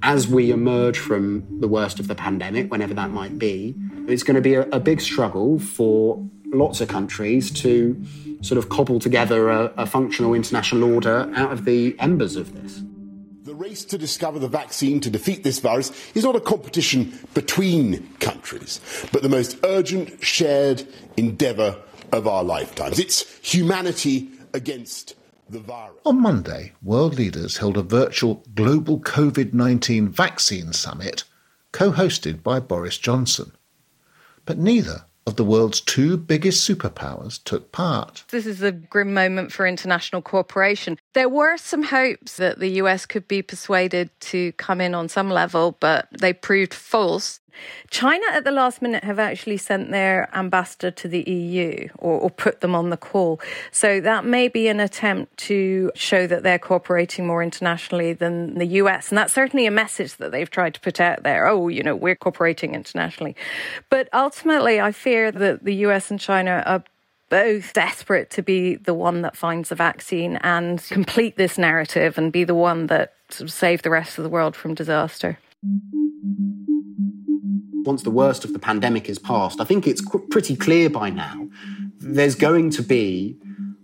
As 0.02 0.26
we 0.26 0.50
emerge 0.50 0.98
from 0.98 1.44
the 1.60 1.68
worst 1.68 2.00
of 2.00 2.08
the 2.08 2.14
pandemic, 2.14 2.70
whenever 2.70 2.94
that 2.94 3.10
might 3.10 3.38
be, 3.38 3.76
it's 4.08 4.22
going 4.22 4.34
to 4.36 4.40
be 4.40 4.54
a, 4.54 4.62
a 4.70 4.80
big 4.80 5.00
struggle 5.00 5.58
for 5.58 6.22
lots 6.46 6.80
of 6.80 6.88
countries 6.88 7.50
to 7.50 8.00
sort 8.42 8.58
of 8.58 8.68
cobble 8.68 8.98
together 8.98 9.48
a, 9.48 9.72
a 9.76 9.86
functional 9.86 10.34
international 10.34 10.92
order 10.92 11.30
out 11.34 11.52
of 11.52 11.64
the 11.64 11.96
embers 11.98 12.36
of 12.36 12.52
this. 12.60 12.82
The 13.44 13.54
race 13.54 13.84
to 13.86 13.98
discover 13.98 14.38
the 14.38 14.48
vaccine 14.48 15.00
to 15.00 15.10
defeat 15.10 15.44
this 15.44 15.60
virus 15.60 15.90
is 16.14 16.24
not 16.24 16.36
a 16.36 16.40
competition 16.40 17.18
between 17.34 18.14
countries, 18.18 18.80
but 19.12 19.22
the 19.22 19.28
most 19.28 19.58
urgent 19.64 20.22
shared 20.24 20.86
endeavour 21.16 21.76
of 22.12 22.26
our 22.26 22.44
lifetimes. 22.44 22.98
It's 22.98 23.38
humanity 23.40 24.30
against 24.54 25.14
the 25.48 25.60
virus. 25.60 26.00
On 26.04 26.20
Monday, 26.20 26.72
world 26.82 27.16
leaders 27.16 27.58
held 27.58 27.76
a 27.76 27.82
virtual 27.82 28.44
global 28.54 29.00
COVID 29.00 29.52
19 29.52 30.08
vaccine 30.08 30.72
summit 30.72 31.24
co 31.72 31.92
hosted 31.92 32.42
by 32.42 32.60
Boris 32.60 32.98
Johnson 32.98 33.52
but 34.44 34.58
neither 34.58 35.04
of 35.26 35.36
the 35.36 35.44
world's 35.44 35.80
two 35.80 36.16
biggest 36.16 36.68
superpowers 36.68 37.42
took 37.42 37.70
part. 37.72 38.24
This 38.30 38.46
is 38.46 38.62
a 38.62 38.72
grim 38.72 39.14
moment 39.14 39.52
for 39.52 39.66
international 39.66 40.22
cooperation. 40.22 40.98
There 41.14 41.28
were 41.28 41.56
some 41.58 41.82
hopes 41.82 42.36
that 42.36 42.58
the 42.58 42.68
US 42.82 43.06
could 43.06 43.28
be 43.28 43.42
persuaded 43.42 44.10
to 44.20 44.52
come 44.52 44.80
in 44.80 44.94
on 44.94 45.08
some 45.08 45.28
level, 45.30 45.76
but 45.78 46.08
they 46.10 46.32
proved 46.32 46.72
false. 46.72 47.40
China 47.90 48.24
at 48.32 48.44
the 48.44 48.50
last 48.50 48.80
minute 48.80 49.04
have 49.04 49.18
actually 49.18 49.58
sent 49.58 49.90
their 49.90 50.28
ambassador 50.34 50.90
to 50.90 51.08
the 51.08 51.20
EU 51.30 51.88
or, 51.98 52.18
or, 52.18 52.30
put 52.30 52.60
them 52.60 52.74
on 52.74 52.90
the 52.90 52.96
call. 52.96 53.40
So 53.70 54.00
that 54.00 54.24
may 54.24 54.48
be 54.48 54.68
an 54.68 54.80
attempt 54.80 55.36
to 55.48 55.92
show 55.94 56.26
that 56.26 56.42
they're 56.42 56.58
cooperating 56.58 57.26
more 57.26 57.42
internationally 57.42 58.14
than 58.14 58.54
the 58.54 58.66
US. 58.66 59.10
And 59.10 59.18
that's 59.18 59.32
certainly 59.32 59.66
a 59.66 59.70
message 59.70 60.16
that 60.16 60.32
they've 60.32 60.48
tried 60.48 60.74
to 60.74 60.80
put 60.80 61.00
out 61.00 61.22
there. 61.22 61.46
Oh, 61.46 61.68
you 61.68 61.82
know, 61.82 61.94
we're 61.94 62.16
cooperating 62.16 62.74
internationally. 62.74 63.36
But 63.90 64.08
ultimately, 64.12 64.80
I 64.80 64.92
fear 64.92 65.30
that 65.30 65.64
the 65.64 65.74
US 65.86 66.10
and 66.10 66.18
China 66.18 66.62
are 66.64 66.82
both 67.32 67.72
desperate 67.72 68.28
to 68.28 68.42
be 68.42 68.74
the 68.74 68.92
one 68.92 69.22
that 69.22 69.34
finds 69.34 69.72
a 69.72 69.74
vaccine 69.74 70.36
and 70.42 70.82
complete 70.90 71.38
this 71.38 71.56
narrative 71.56 72.18
and 72.18 72.30
be 72.30 72.44
the 72.44 72.54
one 72.54 72.88
that 72.88 73.14
sort 73.30 73.48
of 73.48 73.50
save 73.50 73.80
the 73.80 73.88
rest 73.88 74.18
of 74.18 74.22
the 74.22 74.28
world 74.28 74.54
from 74.54 74.74
disaster. 74.74 75.38
Once 77.86 78.02
the 78.02 78.10
worst 78.10 78.44
of 78.44 78.52
the 78.52 78.58
pandemic 78.58 79.08
is 79.08 79.18
past, 79.18 79.62
I 79.62 79.64
think 79.64 79.86
it's 79.86 80.02
pretty 80.30 80.54
clear 80.54 80.90
by 80.90 81.08
now 81.08 81.48
there's 82.00 82.34
going 82.34 82.68
to 82.68 82.82
be 82.82 83.38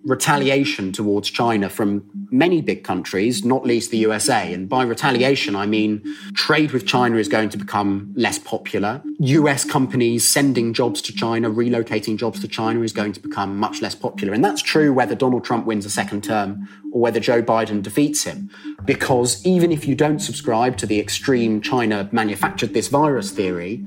retaliation 0.09 0.90
towards 0.90 1.31
China 1.31 1.68
from 1.68 2.03
many 2.31 2.62
big 2.62 2.83
countries, 2.83 3.44
not 3.44 3.64
least 3.64 3.90
the 3.90 3.99
USA. 3.99 4.53
And 4.53 4.68
by 4.68 4.83
retaliation, 4.83 5.55
I 5.55 5.66
mean 5.66 6.03
trade 6.35 6.73
with 6.73 6.87
China 6.87 7.16
is 7.16 7.29
going 7.29 7.51
to 7.51 7.59
become 7.59 8.12
less 8.16 8.38
popular. 8.38 9.03
US 9.18 9.64
companies 9.64 10.27
sending 10.27 10.73
jobs 10.73 11.03
to 11.03 11.12
China, 11.12 11.51
relocating 11.51 12.16
jobs 12.16 12.40
to 12.40 12.49
China 12.49 12.81
is 12.81 12.92
going 12.92 13.12
to 13.12 13.21
become 13.21 13.59
much 13.59 13.83
less 13.83 13.94
popular. 13.94 14.33
And 14.33 14.42
that's 14.42 14.62
true 14.62 14.92
whether 14.94 15.14
Donald 15.14 15.44
Trump 15.44 15.66
wins 15.66 15.85
a 15.85 15.90
second 15.90 16.25
term 16.25 16.66
or 16.90 17.03
whether 17.03 17.21
Joe 17.21 17.42
Biden 17.42 17.83
defeats 17.83 18.25
him. 18.25 18.51
Because 18.87 19.44
even 19.44 19.71
if 19.71 19.87
you 19.87 19.94
don't 19.94 20.21
subscribe 20.21 20.79
to 20.79 20.87
the 20.87 20.99
extreme 20.99 21.61
China 21.61 22.09
manufactured 22.12 22.73
this 22.73 22.88
virus 22.88 23.31
theory, 23.31 23.87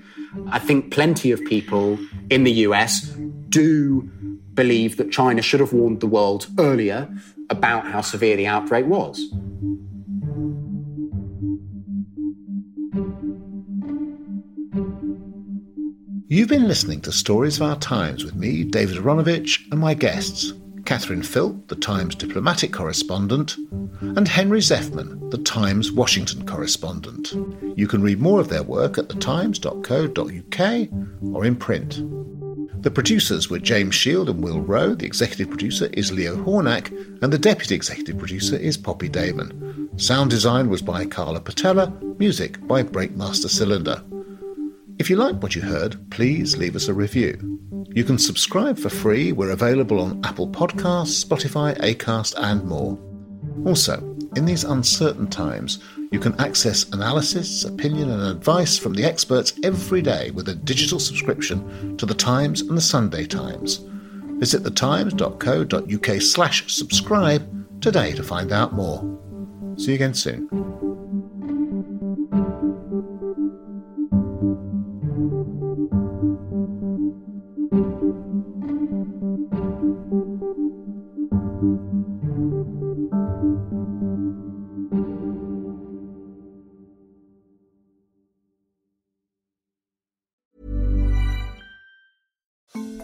I 0.52 0.60
think 0.60 0.92
plenty 0.92 1.32
of 1.32 1.44
people 1.46 1.98
in 2.30 2.44
the 2.44 2.52
US 2.68 3.02
do 3.50 4.10
believe 4.54 4.98
that 4.98 5.12
China 5.12 5.42
should 5.42 5.60
have 5.60 5.74
warned 5.74 6.00
the 6.00 6.08
world 6.08 6.48
earlier 6.60 7.10
about 7.50 7.88
how 7.88 8.02
severe 8.02 8.36
the 8.36 8.48
outbreak 8.48 8.86
was. 8.86 9.20
You've 16.28 16.48
been 16.48 16.68
listening 16.70 17.02
to 17.02 17.12
Stories 17.12 17.58
of 17.58 17.64
Our 17.64 17.76
Times 17.78 18.24
with 18.24 18.36
me, 18.36 18.64
David 18.64 18.96
Aaronovitch, 18.96 19.70
and 19.70 19.82
my 19.82 19.94
guests, 19.94 20.54
Catherine 20.86 21.24
Philp, 21.24 21.68
the 21.68 21.76
Times 21.76 22.16
diplomatic 22.16 22.72
correspondent, 22.72 23.58
and 24.00 24.26
Henry 24.28 24.62
Zeffman, 24.62 25.30
the 25.30 25.40
Times 25.40 25.92
Washington 25.92 26.46
correspondent. 26.46 27.34
You 27.76 27.86
can 27.86 28.02
read 28.02 28.22
more 28.22 28.40
of 28.40 28.48
their 28.48 28.64
work 28.64 28.98
at 28.98 29.10
thetimes.co.uk 29.10 30.90
or 31.36 31.46
in 31.46 31.56
print. 31.58 32.02
The 32.82 32.90
producers 32.90 33.48
were 33.48 33.60
James 33.60 33.94
Shield 33.94 34.28
and 34.28 34.44
Will 34.44 34.60
Rowe, 34.60 34.96
the 34.96 35.06
executive 35.06 35.50
producer 35.50 35.88
is 35.94 36.12
Leo 36.12 36.36
Hornack, 36.44 36.90
and 37.22 37.32
the 37.32 37.38
deputy 37.38 37.76
executive 37.76 38.18
producer 38.18 38.56
is 38.56 38.76
Poppy 38.76 39.08
Damon. 39.08 39.88
Sound 39.98 40.32
design 40.32 40.68
was 40.68 40.82
by 40.82 41.06
Carla 41.06 41.42
Patella, 41.42 41.92
music 42.18 42.60
by 42.68 42.82
Breakmaster 42.82 43.50
Cylinder. 43.50 44.04
If 44.98 45.12
you 45.12 45.16
like 45.16 45.44
what 45.44 45.56
you 45.56 45.62
heard, 45.62 46.10
please 46.10 46.58
leave 46.58 46.76
us 46.76 46.88
a 46.88 46.94
review. 46.94 47.60
You 47.94 48.04
can 48.04 48.18
subscribe 48.18 48.80
for 48.80 48.90
free. 48.90 49.32
We're 49.32 49.52
available 49.52 50.00
on 50.00 50.20
Apple 50.26 50.48
Podcasts, 50.48 51.24
Spotify, 51.24 51.78
Acast, 51.82 52.34
and 52.38 52.64
more. 52.64 52.98
Also, 53.64 54.00
in 54.36 54.46
these 54.46 54.64
uncertain 54.64 55.28
times, 55.28 55.78
you 56.12 56.20
can 56.20 56.40
access 56.40 56.90
analysis, 56.90 57.64
opinion, 57.64 58.12
and 58.12 58.22
advice 58.22 58.78
from 58.78 58.94
the 58.94 59.06
experts 59.06 59.54
every 59.64 60.02
day 60.02 60.30
with 60.32 60.50
a 60.50 60.56
digital 60.56 61.00
subscription 61.00 61.98
to 61.98 62.06
The 62.06 62.14
Times 62.14 62.62
and 62.62 62.78
The 62.78 62.82
Sunday 62.82 63.26
Times. 63.26 63.86
Visit 64.38 64.64
thetimes.co.uk 64.64 66.22
slash 66.22 66.74
subscribe 66.74 67.82
today 67.82 68.12
to 68.12 68.24
find 68.24 68.52
out 68.52 68.74
more. 68.74 69.00
See 69.78 69.92
you 69.92 69.96
again 69.96 70.14
soon. 70.14 70.91